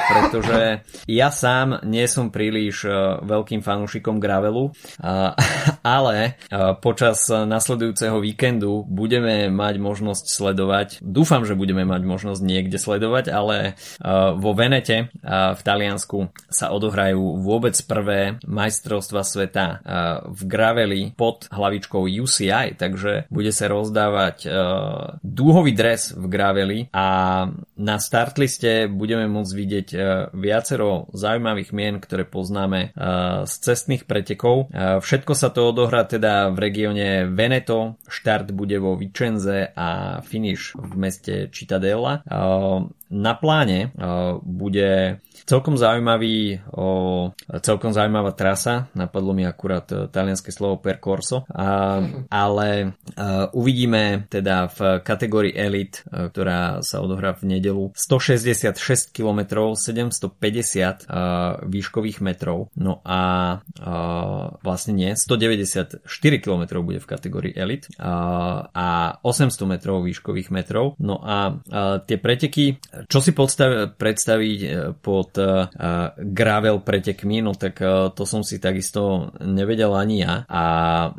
pretože 0.09 0.81
ja 1.09 1.29
sám 1.31 1.79
nie 1.87 2.07
som 2.07 2.29
príliš 2.29 2.85
veľkým 3.23 3.61
fanúšikom 3.63 4.19
gravelu, 4.19 4.71
ale 5.95 6.15
e, 6.17 6.31
počas 6.79 7.27
nasledujúceho 7.29 8.19
víkendu 8.19 8.85
budeme 8.87 9.49
mať 9.49 9.75
možnosť 9.79 10.25
sledovať, 10.29 10.87
dúfam, 11.01 11.43
že 11.43 11.57
budeme 11.57 11.85
mať 11.85 12.01
možnosť 12.03 12.41
niekde 12.41 12.77
sledovať, 12.77 13.31
ale 13.31 13.57
e, 13.57 13.71
vo 14.37 14.51
Venete 14.53 15.09
v 15.23 15.61
Taliansku 15.65 16.29
sa 16.47 16.69
odohrajú 16.69 17.41
vôbec 17.41 17.73
prvé 17.83 18.37
majstrovstva 18.45 19.25
sveta 19.25 19.65
v 20.29 20.41
graveli 20.45 21.01
pod 21.17 21.49
hlavičkou 21.49 22.05
UCI, 22.05 22.77
takže 22.77 23.27
bude 23.33 23.49
sa 23.49 23.65
rozdávať 23.71 24.45
dúhový 25.23 25.73
dres 25.73 26.13
v 26.13 26.25
graveli 26.29 26.79
a 26.93 27.07
na 27.73 27.97
startliste 27.97 28.87
budeme 28.87 29.25
môcť 29.27 29.53
vidieť 29.53 29.87
e, 29.91 29.97
viacero 30.37 31.09
zaujímavých 31.11 31.73
mien, 31.73 31.97
ktoré 31.97 32.23
poznáme 32.23 32.79
e, 32.79 32.99
z 33.49 33.53
cestných 33.59 34.05
pretekov. 34.05 34.69
E, 34.69 35.01
všetko 35.01 35.33
sa 35.33 35.42
to 35.49 35.73
odohrá 35.73 36.03
teda 36.03 36.53
v 36.53 36.57
regióne 36.59 37.25
Veneto, 37.27 37.97
štart 38.07 38.53
bude 38.53 38.77
vo 38.79 38.95
Vicenze 38.95 39.73
a 39.75 40.21
finish 40.21 40.77
v 40.77 40.93
meste 40.95 41.49
Cittadella. 41.49 42.23
Na 43.13 43.37
pláne 43.37 43.93
bude 44.41 45.21
celkom 45.45 45.77
zaujímavý, 45.77 46.65
celkom 47.61 47.93
zaujímavá 47.93 48.33
trasa, 48.33 48.89
napadlo 48.97 49.37
mi 49.37 49.45
akurát 49.45 49.85
talianské 50.09 50.49
slovo 50.49 50.81
percorso, 50.81 51.45
ale 52.33 52.97
uvidíme 53.53 54.25
teda 54.33 54.65
v 54.73 54.79
kategórii 55.05 55.53
Elite, 55.53 56.01
ktorá 56.09 56.81
sa 56.81 57.05
odohrá 57.05 57.37
v 57.37 57.53
nedelu, 57.53 57.93
166 57.93 59.13
km, 59.13 59.69
750 59.77 61.05
výškových 61.69 62.17
metrov, 62.25 62.73
no 62.73 62.97
a 63.05 63.21
vlastne 64.65 64.93
nie, 64.97 65.13
194 65.13 66.01
km 66.41 66.63
bude 66.81 66.97
v 66.97 67.05
kategórii 67.05 67.53
Elite 67.53 67.93
a 68.01 69.21
800 69.21 69.69
metrov 69.69 70.01
výškových 70.01 70.49
metrov, 70.49 70.97
no 70.97 71.21
a 71.21 71.61
tie 72.09 72.17
preteky 72.17 72.81
čo 73.07 73.19
si 73.19 73.31
podstav, 73.35 73.95
predstaviť 73.97 74.59
e, 74.63 74.69
pod 75.03 75.35
uh, 75.39 75.67
gravel 76.17 76.81
pretekmi, 76.85 77.43
no 77.43 77.55
tak 77.57 77.79
uh, 77.81 78.09
to 78.13 78.23
som 78.23 78.41
si 78.45 78.61
takisto 78.61 79.33
nevedel 79.41 79.91
ani 79.95 80.23
ja. 80.23 80.45
A 80.47 80.65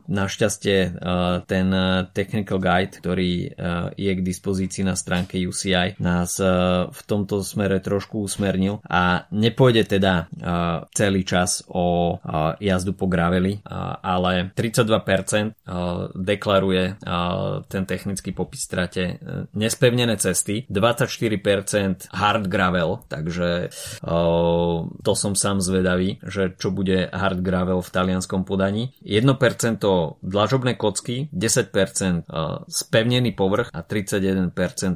našťastie 0.08 0.78
uh, 0.94 1.42
ten 1.44 1.68
technical 2.14 2.58
guide, 2.60 2.94
ktorý 2.96 3.32
uh, 3.50 3.90
je 3.94 4.12
k 4.12 4.20
dispozícii 4.20 4.82
na 4.86 4.94
stránke 4.94 5.36
UCI, 5.40 5.98
nás 6.00 6.38
uh, 6.38 6.88
v 6.88 7.00
tomto 7.04 7.42
smere 7.42 7.80
trošku 7.82 8.24
usmernil. 8.24 8.80
A 8.86 9.26
nepôjde 9.34 9.98
teda 9.98 10.26
uh, 10.26 10.86
celý 10.94 11.26
čas 11.26 11.66
o 11.68 12.16
uh, 12.16 12.54
jazdu 12.60 12.94
po 12.94 13.10
graveli, 13.10 13.60
uh, 13.60 13.98
ale 14.00 14.54
32% 14.54 14.88
uh, 14.88 16.08
deklaruje 16.14 16.96
ten 17.68 17.84
technický 17.84 18.32
popis 18.32 18.64
strate 18.64 19.18
uh, 19.20 19.44
nespevnené 19.54 20.16
cesty, 20.16 20.64
24% 20.70 21.73
hard 22.12 22.46
gravel, 22.48 23.02
takže 23.08 23.70
uh, 24.04 24.86
to 25.02 25.12
som 25.14 25.32
sám 25.34 25.60
zvedavý, 25.60 26.22
že 26.24 26.54
čo 26.56 26.70
bude 26.70 27.10
hard 27.10 27.40
gravel 27.40 27.80
v 27.82 27.90
talianskom 27.90 28.46
podaní. 28.46 28.94
1% 29.02 29.36
dlažobné 30.22 30.74
kocky, 30.78 31.28
10% 31.34 32.26
uh, 32.30 32.62
spevnený 32.68 33.34
povrch 33.34 33.70
a 33.74 33.82
31% 33.82 34.50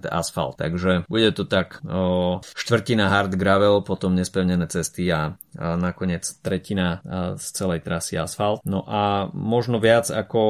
asfalt. 0.09 0.59
Takže 0.59 1.07
bude 1.09 1.31
to 1.33 1.45
tak 1.45 1.83
uh, 1.85 2.43
štvrtina 2.43 3.09
hard 3.09 3.35
gravel, 3.35 3.81
potom 3.83 4.15
nespevnené 4.15 4.67
cesty 4.67 5.09
a 5.13 5.39
nakoniec 5.59 6.25
tretina 6.41 7.03
z 7.37 7.47
celej 7.53 7.83
trasy 7.83 8.15
asfalt. 8.17 8.63
No 8.63 8.87
a 8.87 9.27
možno 9.35 9.83
viac 9.83 10.09
ako, 10.09 10.43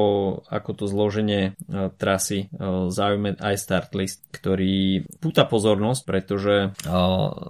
ako 0.47 0.71
to 0.77 0.85
zloženie 0.85 1.57
trasy 1.97 2.47
zaujme 2.89 3.35
aj 3.41 3.55
start 3.57 3.91
list, 3.97 4.21
ktorý 4.29 5.05
púta 5.17 5.49
pozornosť, 5.49 6.01
pretože 6.05 6.55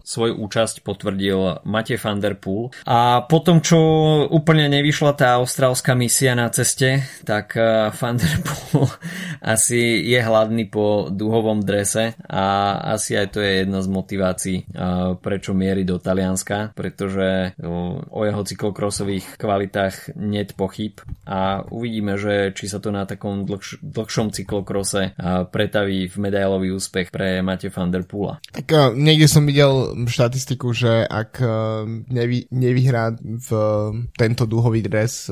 svoju 0.03 0.33
účasť 0.39 0.81
potvrdil 0.81 1.63
Matej 1.67 1.99
van 1.99 2.23
der 2.23 2.39
Poel. 2.39 2.71
A 2.87 3.23
potom, 3.27 3.59
čo 3.59 3.79
úplne 4.31 4.71
nevyšla 4.71 5.11
tá 5.15 5.35
austrálska 5.37 5.93
misia 5.93 6.33
na 6.33 6.47
ceste, 6.49 7.03
tak 7.27 7.59
van 7.99 8.15
der 8.15 8.35
Poel 8.41 8.87
asi 9.55 9.99
je 10.07 10.19
hladný 10.19 10.71
po 10.71 11.11
duhovom 11.11 11.59
drese 11.59 12.15
a 12.27 12.77
asi 12.95 13.19
aj 13.19 13.27
to 13.35 13.39
je 13.43 13.51
jedna 13.65 13.79
z 13.83 13.87
motivácií, 13.89 14.57
prečo 15.19 15.51
mierí 15.51 15.83
do 15.83 15.99
Talianska, 15.99 16.71
pretože 16.73 17.48
o 18.09 18.19
jeho 18.25 18.41
cyklokrosových 18.43 19.37
kvalitách 19.37 20.15
net 20.17 20.53
pochyb 20.53 20.99
a 21.25 21.63
uvidíme, 21.69 22.17
že 22.17 22.53
či 22.55 22.69
sa 22.69 22.81
to 22.81 22.89
na 22.93 23.05
takom 23.05 23.45
dlhš- 23.45 23.81
dlhšom 23.83 24.31
cyklokrose 24.33 25.13
pretaví 25.51 26.07
v 26.07 26.15
medailový 26.17 26.73
úspech 26.75 27.09
pre 27.13 27.41
Mate 27.41 27.69
van 27.69 27.91
der 27.91 28.03
Poola. 28.05 28.41
Tak 28.51 28.95
niekde 28.95 29.27
som 29.27 29.45
videl 29.45 29.95
štatistiku, 30.07 30.73
že 30.73 31.05
ak 31.05 31.41
nevy, 32.09 32.49
nevyhrá 32.53 33.13
v 33.19 33.49
tento 34.17 34.43
duhový 34.45 34.81
dres 34.85 35.29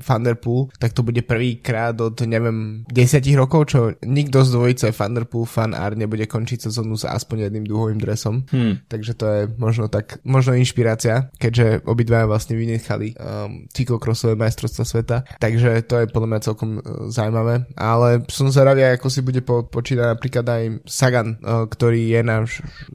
van 0.00 0.22
der 0.22 0.36
Poel, 0.40 0.72
tak 0.78 0.92
to 0.92 1.02
bude 1.02 1.22
prvýkrát 1.24 1.94
od 2.00 2.20
neviem 2.24 2.84
10 2.88 3.22
rokov, 3.36 3.72
čo 3.72 3.78
nikto 4.04 4.42
z 4.44 4.50
dvojice 4.52 4.86
Van 4.96 5.14
Der 5.14 5.26
Poel 5.26 5.46
fan 5.46 5.72
art 5.74 5.96
nebude 5.96 6.24
končiť 6.26 6.68
sezónu 6.68 6.96
s 6.96 7.04
aspoň 7.04 7.50
jedným 7.50 7.64
dúhovým 7.66 8.00
dresom. 8.00 8.46
Hmm. 8.50 8.80
Takže 8.88 9.12
to 9.14 9.24
je 9.26 9.40
možno 9.58 9.88
tak, 9.92 10.22
možno 10.24 10.56
inšpirácia, 10.56 11.28
keďže 11.40 11.88
obidva 11.88 12.28
vlastne 12.28 12.54
vynechali 12.60 13.16
um, 13.16 13.64
cyklokrosové 13.72 14.36
majstrovstva 14.36 14.84
sveta. 14.84 15.16
Takže 15.40 15.88
to 15.88 16.04
je 16.04 16.12
podľa 16.12 16.28
mňa 16.28 16.40
celkom 16.44 16.70
uh, 16.78 17.08
zaujímavé. 17.08 17.64
Ale 17.80 18.28
som 18.28 18.52
zvedavý, 18.52 18.84
ako 18.92 19.08
si 19.08 19.24
bude 19.24 19.40
po, 19.40 19.64
počítať 19.64 20.12
napríklad 20.12 20.44
aj 20.44 20.62
Sagan, 20.84 21.40
uh, 21.40 21.64
ktorý 21.64 22.12
je 22.12 22.20
na 22.20 22.44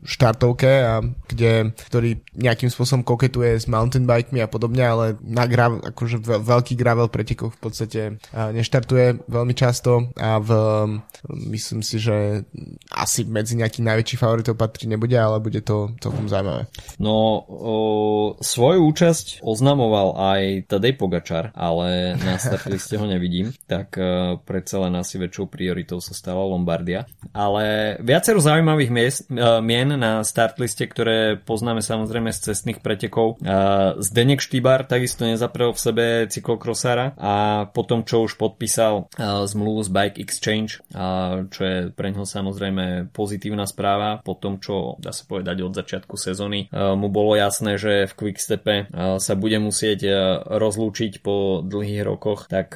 štartovke 0.06 0.72
a 0.86 1.02
kde, 1.02 1.74
ktorý 1.90 2.22
nejakým 2.38 2.70
spôsobom 2.70 3.02
koketuje 3.02 3.58
s 3.58 3.66
mountain 3.66 4.06
bikemi 4.06 4.46
a 4.46 4.48
podobne, 4.48 4.86
ale 4.86 5.06
na 5.26 5.50
gravel, 5.50 5.82
akože 5.82 6.22
veľký 6.22 6.78
gravel 6.78 7.10
pretekoch 7.10 7.58
v 7.58 7.60
podstate 7.60 8.02
uh, 8.32 8.54
neštartuje 8.54 9.26
veľmi 9.26 9.58
často 9.58 10.14
a 10.22 10.38
v 10.38 10.50
Um, 10.86 11.02
myslím 11.50 11.82
si, 11.84 12.00
že 12.00 12.44
asi 12.92 13.26
medzi 13.26 13.56
nejakých 13.56 13.86
najväčších 13.86 14.22
favoritov 14.22 14.60
patrí 14.60 14.86
nebude, 14.86 15.16
ale 15.16 15.42
bude 15.42 15.62
to 15.64 15.96
celkom 16.04 16.28
zaujímavé. 16.30 16.68
No, 17.00 17.42
o, 17.48 18.35
svoju 18.42 18.88
účasť 18.90 19.46
oznamoval 19.46 20.18
aj 20.18 20.72
Tadej 20.72 20.98
Pogačar, 20.98 21.54
ale 21.54 22.18
na 22.18 22.42
startliste 22.42 22.98
ho 23.02 23.06
nevidím, 23.06 23.54
tak 23.70 23.94
uh, 24.00 24.40
predsa 24.42 24.88
len 24.88 24.98
asi 24.98 25.22
väčšou 25.22 25.46
prioritou 25.52 26.02
sa 26.02 26.18
stala 26.18 26.42
Lombardia. 26.42 27.06
Ale 27.36 27.96
viacero 28.02 28.42
zaujímavých 28.42 28.92
miest, 28.92 29.20
uh, 29.30 29.62
mien 29.62 29.94
na 29.96 30.26
startliste, 30.26 30.88
ktoré 30.90 31.38
poznáme 31.38 31.86
samozrejme 31.86 32.34
z 32.34 32.52
cestných 32.52 32.82
pretekov. 32.82 33.38
Uh, 33.40 33.96
Zdenek 34.02 34.42
Štýbar 34.42 34.90
takisto 34.90 35.28
nezaprel 35.30 35.76
v 35.76 35.80
sebe 35.80 36.06
cyklokrosára 36.32 37.14
a 37.20 37.66
potom, 37.70 38.02
čo 38.02 38.26
už 38.26 38.40
podpísal 38.40 39.08
zmluvu 39.46 39.86
z 39.86 39.90
Bike 39.92 40.20
Exchange 40.22 40.56
Change, 40.56 40.80
čo 41.52 41.62
je 41.66 41.78
pre 41.92 42.14
ňoho 42.14 42.24
samozrejme 42.24 43.12
pozitívna 43.12 43.68
správa 43.68 44.22
po 44.24 44.38
tom, 44.38 44.62
čo 44.62 44.96
dá 45.02 45.12
sa 45.12 45.28
povedať 45.28 45.62
od 45.66 45.74
začiatku 45.76 46.16
sezóny 46.16 46.72
mu 46.72 47.12
bolo 47.12 47.36
jasné, 47.36 47.76
že 47.76 48.08
v 48.08 48.14
Quickstepe 48.26 48.90
sa 49.22 49.34
bude 49.38 49.62
musieť 49.62 50.10
rozlúčiť 50.50 51.22
po 51.22 51.62
dlhých 51.62 52.02
rokoch, 52.02 52.50
tak 52.50 52.74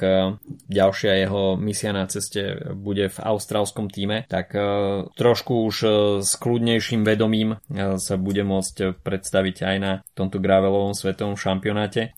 ďalšia 0.70 1.26
jeho 1.26 1.58
misia 1.58 1.90
na 1.90 2.06
ceste 2.06 2.70
bude 2.78 3.10
v 3.10 3.18
austrálskom 3.18 3.90
týme, 3.90 4.30
tak 4.30 4.54
trošku 5.18 5.66
už 5.66 5.76
s 6.22 6.30
kľudnejším 6.38 7.02
vedomím 7.02 7.58
sa 7.98 8.14
bude 8.14 8.46
môcť 8.46 9.02
predstaviť 9.02 9.56
aj 9.66 9.76
na 9.82 9.92
tomto 10.14 10.38
gravelovom 10.38 10.94
svetovom 10.94 11.34
šampionáte. 11.34 12.14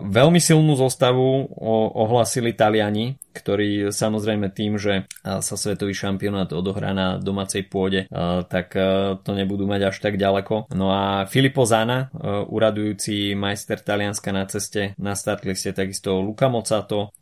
Veľmi 0.00 0.40
silnú 0.40 0.72
zostavu 0.72 1.52
ohlasili 1.92 2.56
Taliani, 2.56 3.20
ktorí 3.32 3.94
samozrejme 3.94 4.50
tým, 4.50 4.76
že 4.76 5.06
sa 5.22 5.54
svetový 5.54 5.94
šampionát 5.94 6.50
odohrá 6.52 6.90
na 6.90 7.16
domácej 7.18 7.66
pôde, 7.66 8.10
tak 8.50 8.74
to 9.22 9.30
nebudú 9.34 9.66
mať 9.66 9.90
až 9.90 9.96
tak 10.02 10.18
ďaleko. 10.18 10.70
No 10.74 10.90
a 10.90 11.24
Filippo 11.26 11.62
Zana, 11.66 12.10
uradujúci 12.50 13.34
majster 13.38 13.80
Talianska 13.80 14.30
na 14.34 14.44
ceste 14.46 14.98
na 14.98 15.14
startliste, 15.14 15.72
takisto 15.72 16.20
Luca 16.20 16.50
Mocato, 16.50 17.14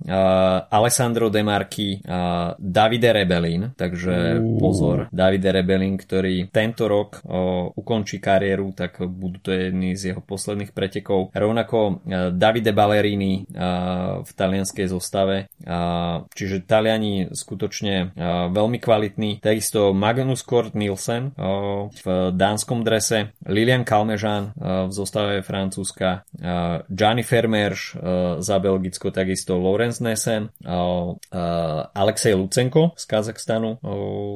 Alessandro 0.72 1.28
De 1.28 1.42
Marchi, 1.44 2.00
Davide 2.58 3.10
Rebelin, 3.12 3.72
takže 3.76 4.40
pozor, 4.58 5.12
Davide 5.12 5.52
Rebelin, 5.52 5.94
ktorý 6.00 6.48
tento 6.50 6.88
rok 6.88 7.22
ukončí 7.76 8.18
kariéru, 8.18 8.72
tak 8.72 9.00
budú 9.04 9.38
to 9.38 9.50
jedni 9.52 9.94
z 9.94 10.12
jeho 10.12 10.22
posledných 10.24 10.72
pretekov. 10.72 11.30
Rovnako 11.36 12.02
Davide 12.32 12.72
Ballerini 12.72 13.44
v 14.18 14.30
talianskej 14.34 14.86
zostave 14.90 15.52
čiže 16.34 16.64
Taliani 16.64 17.30
skutočne 17.32 18.12
veľmi 18.52 18.78
kvalitní. 18.82 19.38
Takisto 19.42 19.90
Magnus 19.96 20.42
Kort 20.46 20.74
Nielsen 20.78 21.32
v 21.90 22.04
dánskom 22.34 22.84
drese, 22.86 23.34
Lilian 23.48 23.82
Kalmežan 23.82 24.52
v 24.58 24.92
zostave 24.92 25.40
Francúzska, 25.42 26.26
Gianni 26.88 27.24
Fermerš 27.24 27.96
za 28.38 28.56
Belgicko, 28.58 29.10
takisto 29.10 29.58
Lorenz 29.58 29.98
Nesen, 29.98 30.50
Alexej 31.94 32.34
Lucenko 32.36 32.92
z 32.94 33.04
Kazachstanu, 33.08 33.80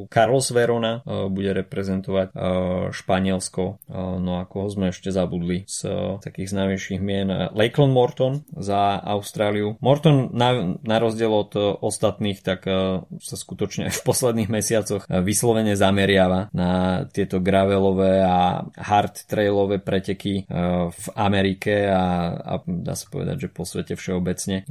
Carlos 0.08 0.48
Verona 0.50 1.04
bude 1.28 1.52
reprezentovať 1.52 2.34
Španielsko, 2.92 3.82
no 4.18 4.32
ako 4.40 4.68
sme 4.72 4.90
ešte 4.90 5.12
zabudli 5.12 5.64
z 5.68 5.86
takých 6.24 6.50
známejších 6.52 7.00
mien 7.02 7.28
Lakeland 7.52 7.92
Morton 7.92 8.44
za 8.56 8.98
Austráliu. 9.02 9.76
Morton 9.80 10.32
na, 10.32 10.78
na 10.80 10.96
rozdiel 10.98 11.30
od 11.32 11.51
ostatných, 11.58 12.40
tak 12.40 12.64
e, 12.66 13.02
sa 13.20 13.36
skutočne 13.36 13.90
v 13.98 14.00
posledných 14.04 14.48
mesiacoch 14.48 15.04
e, 15.06 15.20
vyslovene 15.20 15.76
zameriava 15.76 16.48
na 16.54 17.04
tieto 17.08 17.42
gravelové 17.42 18.22
a 18.24 18.64
hard 18.76 19.28
trailové 19.28 19.78
preteky 19.82 20.44
v 20.92 21.06
Amerike 21.16 21.88
a, 21.88 22.34
a 22.36 22.54
dá 22.64 22.94
sa 22.96 23.06
povedať, 23.08 23.46
že 23.46 23.48
po 23.52 23.64
svete 23.64 23.94
všeobecne. 23.96 24.64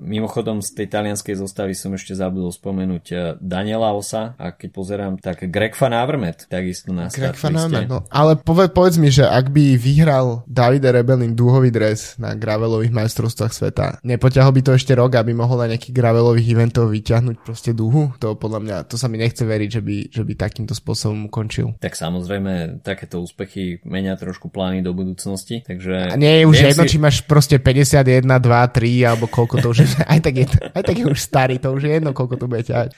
Mimochodom 0.00 0.64
z 0.64 0.70
tej 0.76 0.86
talianskej 0.90 1.36
zostavy 1.38 1.74
som 1.76 1.92
ešte 1.94 2.16
zabudol 2.16 2.52
spomenúť 2.52 3.36
Daniela 3.40 3.92
Osa 3.92 4.34
a 4.36 4.52
keď 4.54 4.68
pozerám, 4.70 5.12
tak 5.20 5.46
Greg 5.48 5.76
Van 5.76 5.94
Avermaet 5.94 6.46
takisto 6.48 6.94
na 6.94 7.12
Greg 7.12 7.36
Van 7.36 7.56
Avermaet, 7.56 7.88
no. 7.90 8.04
Ale 8.08 8.38
poved, 8.40 8.72
povedz 8.72 8.96
mi, 8.96 9.12
že 9.12 9.26
ak 9.26 9.52
by 9.52 9.76
vyhral 9.76 10.42
Davide 10.48 10.90
Rebelin 10.90 11.36
dúhový 11.36 11.68
dres 11.68 12.16
na 12.16 12.32
gravelových 12.34 12.94
majstrovstvách 12.94 13.52
sveta, 13.52 13.86
nepoťahol 14.02 14.52
by 14.56 14.62
to 14.64 14.72
ešte 14.76 14.92
rok, 14.96 15.16
aby 15.16 15.32
mohol 15.36 15.60
na 15.60 15.76
nejaký 15.76 15.92
gravelových 16.10 16.58
eventov 16.58 16.90
vyťahnuť 16.90 17.46
proste 17.46 17.70
dúhu? 17.70 18.10
To 18.18 18.34
podľa 18.34 18.60
mňa, 18.66 18.76
to 18.90 18.98
sa 18.98 19.06
mi 19.06 19.14
nechce 19.14 19.46
veriť, 19.46 19.78
že 19.78 19.78
by, 19.78 19.96
že 20.10 20.26
by 20.26 20.34
takýmto 20.34 20.74
spôsobom 20.74 21.30
ukončil. 21.30 21.78
Tak 21.78 21.94
samozrejme, 21.94 22.82
takéto 22.82 23.22
úspechy 23.22 23.78
menia 23.86 24.18
trošku 24.18 24.50
plány 24.50 24.82
do 24.82 24.90
budúcnosti, 24.90 25.62
takže... 25.62 26.10
A 26.10 26.18
nie 26.18 26.42
je 26.42 26.50
už 26.50 26.74
jedno, 26.74 26.82
si... 26.82 26.90
či 26.90 26.98
máš 26.98 27.22
proste 27.22 27.62
51, 27.62 28.26
2, 28.26 28.26
3, 28.26 29.06
alebo 29.06 29.30
koľko 29.30 29.62
to 29.62 29.70
už 29.70 29.86
je, 29.86 29.88
aj 30.18 30.18
tak 30.18 30.34
je, 30.34 30.50
aj 30.50 30.82
tak 30.82 30.96
je 30.98 31.06
už 31.06 31.20
starý, 31.22 31.62
to 31.62 31.70
už 31.70 31.86
je 31.86 31.94
jedno, 31.94 32.10
koľko 32.10 32.34
to 32.34 32.50
bude 32.50 32.66
ťahať. 32.66 32.90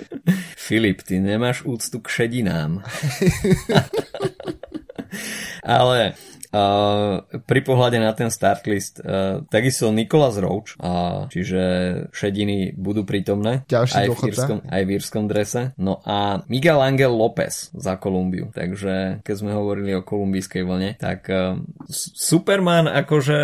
Filip, 0.57 1.05
ty 1.05 1.21
nemáš 1.21 1.69
úctu 1.69 2.01
k 2.01 2.09
šedinám. 2.09 2.81
Ale 5.63 6.19
Uh, 6.53 7.25
pri 7.49 7.65
pohľade 7.65 7.97
na 7.97 8.13
ten 8.13 8.29
start 8.29 8.69
list 8.69 9.01
uh, 9.01 9.41
takisto 9.49 9.89
Nikolas 9.89 10.37
Roach, 10.37 10.77
uh, 10.77 11.25
čiže 11.33 11.65
šediny 12.13 12.77
budú 12.77 13.09
prítomné 13.09 13.65
Ďalší 13.73 13.97
aj, 13.97 14.07
v 14.13 14.17
írskom, 14.29 14.59
aj 14.69 14.83
v 14.85 14.91
írskom 14.93 15.25
drese. 15.33 15.73
No 15.81 16.05
a 16.05 16.45
Miguel 16.53 16.77
Angel 16.77 17.09
López 17.09 17.73
za 17.73 17.97
Kolumbiu. 17.97 18.53
Takže 18.53 19.25
keď 19.25 19.33
sme 19.33 19.57
hovorili 19.57 19.97
o 19.97 20.05
kolumbijskej 20.05 20.61
vlne, 20.61 21.01
tak 21.01 21.25
uh, 21.33 21.57
Superman 21.89 22.85
akože 22.85 23.39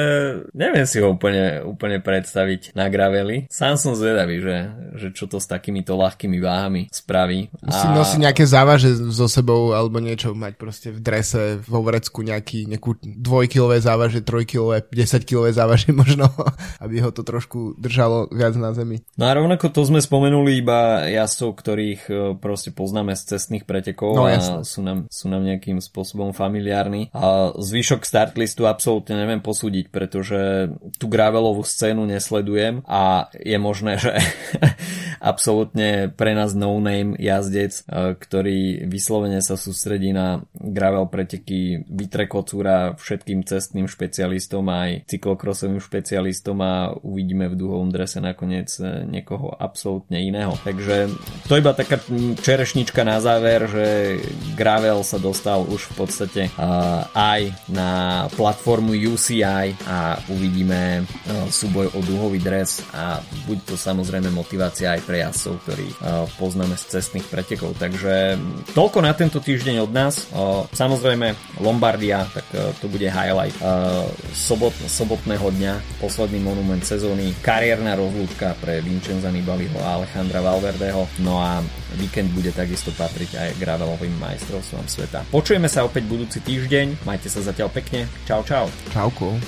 neviem 0.52 0.84
si 0.84 1.00
ho 1.00 1.16
úplne, 1.16 1.64
úplne 1.64 2.04
predstaviť 2.04 2.76
na 2.76 2.92
graveli. 2.92 3.48
Sám 3.48 3.80
som 3.80 3.96
zvedavý, 3.96 4.44
že, 4.44 4.56
že 5.00 5.08
čo 5.16 5.32
to 5.32 5.40
s 5.40 5.48
takýmito 5.48 5.96
ľahkými 5.96 6.36
váhami 6.44 6.92
spraví. 6.92 7.48
Musí 7.64 7.88
a... 7.88 7.96
nosiť 7.96 8.20
nejaké 8.20 8.44
závaže 8.44 8.92
so 9.16 9.32
sebou 9.32 9.72
alebo 9.72 9.96
niečo 9.96 10.36
mať 10.36 10.60
proste 10.60 10.92
v 10.92 11.00
drese, 11.00 11.56
vo 11.64 11.80
vrecku 11.80 12.07
nejaký, 12.12 12.68
nejakú 12.68 12.98
dvojkilové 13.02 13.78
závaže, 13.78 14.24
trojkilové, 14.24 14.84
10-kilové 14.88 15.52
závaže 15.52 15.92
možno, 15.92 16.28
aby 16.84 17.04
ho 17.04 17.10
to 17.12 17.22
trošku 17.22 17.76
držalo 17.76 18.28
viac 18.32 18.56
na 18.56 18.72
zemi. 18.72 19.04
No 19.20 19.28
a 19.28 19.36
rovnako 19.36 19.70
to 19.70 19.84
sme 19.84 20.00
spomenuli 20.00 20.60
iba 20.60 21.06
jazdcov, 21.06 21.50
ktorých 21.54 22.02
e, 22.08 22.12
proste 22.40 22.70
poznáme 22.72 23.12
z 23.14 23.36
cestných 23.36 23.68
pretekov 23.68 24.16
no, 24.16 24.24
a 24.26 24.64
sú 24.64 24.80
nám, 24.80 25.06
sú 25.12 25.28
nám 25.28 25.44
nejakým 25.44 25.78
spôsobom 25.82 26.32
familiárni. 26.32 27.12
A 27.12 27.52
zvyšok 27.54 28.04
startlistu 28.04 28.64
absolútne 28.64 29.18
neviem 29.18 29.42
posúdiť, 29.42 29.92
pretože 29.92 30.72
tú 30.96 31.06
gravelovú 31.10 31.62
scénu 31.64 32.04
nesledujem 32.08 32.80
a 32.88 33.28
je 33.36 33.58
možné, 33.58 33.98
že 34.04 34.16
absolútne 35.18 36.10
pre 36.14 36.32
nás 36.32 36.54
no-name 36.54 37.18
jazdec, 37.18 37.84
e, 37.84 38.14
ktorý 38.16 38.86
vyslovene 38.86 39.42
sa 39.42 39.58
sústredí 39.58 40.14
na 40.14 40.42
gravel 40.54 41.10
preteky, 41.10 41.82
vytre 41.98 42.30
kocúra 42.30 42.94
všetkým 42.94 43.42
cestným 43.42 43.90
špecialistom 43.90 44.62
aj 44.70 45.10
cyklokrosovým 45.10 45.82
špecialistom 45.82 46.62
a 46.62 46.94
uvidíme 47.02 47.50
v 47.50 47.58
duhovom 47.58 47.90
drese 47.90 48.22
nakoniec 48.22 48.70
e, 48.78 49.02
niekoho 49.10 49.50
absolútne 49.50 50.22
iného. 50.22 50.54
Takže 50.62 51.10
to 51.50 51.58
iba 51.58 51.74
taká 51.74 51.98
čerešnička 52.38 53.02
na 53.02 53.18
záver, 53.18 53.66
že 53.66 53.86
gravel 54.54 55.02
sa 55.02 55.18
dostal 55.18 55.66
už 55.66 55.90
v 55.90 55.94
podstate 55.98 56.42
uh, 56.54 57.08
aj 57.16 57.50
na 57.72 57.90
platformu 58.36 58.94
UCI 58.94 59.74
a 59.88 60.20
uvidíme 60.30 61.02
uh, 61.02 61.48
súboj 61.48 61.90
o 61.96 62.00
duhový 62.04 62.38
dres 62.38 62.84
a 62.94 63.18
buď 63.48 63.58
to 63.64 63.74
samozrejme 63.74 64.30
motivácia 64.30 64.94
aj 64.94 65.00
pre 65.02 65.24
jazdcov, 65.24 65.54
ktorých 65.64 65.96
uh, 65.98 66.28
poznáme 66.36 66.76
z 66.76 66.84
cestných 66.98 67.26
pretekov. 67.26 67.74
Takže 67.80 68.36
toľko 68.76 68.98
na 69.00 69.12
tento 69.16 69.40
týždeň 69.40 69.76
od 69.80 69.90
nás. 69.90 70.28
Samozrejme 70.76 71.58
Lombardia, 71.88 72.28
tak 72.28 72.44
uh, 72.52 72.68
to 72.84 72.86
bude 72.92 73.08
highlight 73.08 73.56
uh, 73.64 74.04
sobot, 74.36 74.76
sobotného 74.76 75.48
dňa, 75.56 75.80
posledný 76.04 76.36
monument 76.44 76.84
sezóny, 76.84 77.32
kariérna 77.40 77.96
rozlúčka 77.96 78.52
pre 78.60 78.84
Vincenza 78.84 79.32
Nibaliho 79.32 79.80
a 79.80 79.96
Alejandra 79.96 80.44
Valverdeho. 80.44 81.08
No 81.24 81.40
a 81.40 81.64
víkend 81.96 82.28
bude 82.36 82.52
takisto 82.52 82.92
patriť 82.92 83.40
aj 83.40 83.50
gravelovým 83.56 84.12
majstrovstvom 84.20 84.84
sveta. 84.84 85.24
Počujeme 85.32 85.72
sa 85.72 85.88
opäť 85.88 86.04
budúci 86.04 86.44
týždeň, 86.44 87.08
majte 87.08 87.32
sa 87.32 87.40
zatiaľ 87.40 87.72
pekne, 87.72 88.04
čau 88.28 88.44
čau. 88.44 88.68
Čauko. 88.92 89.40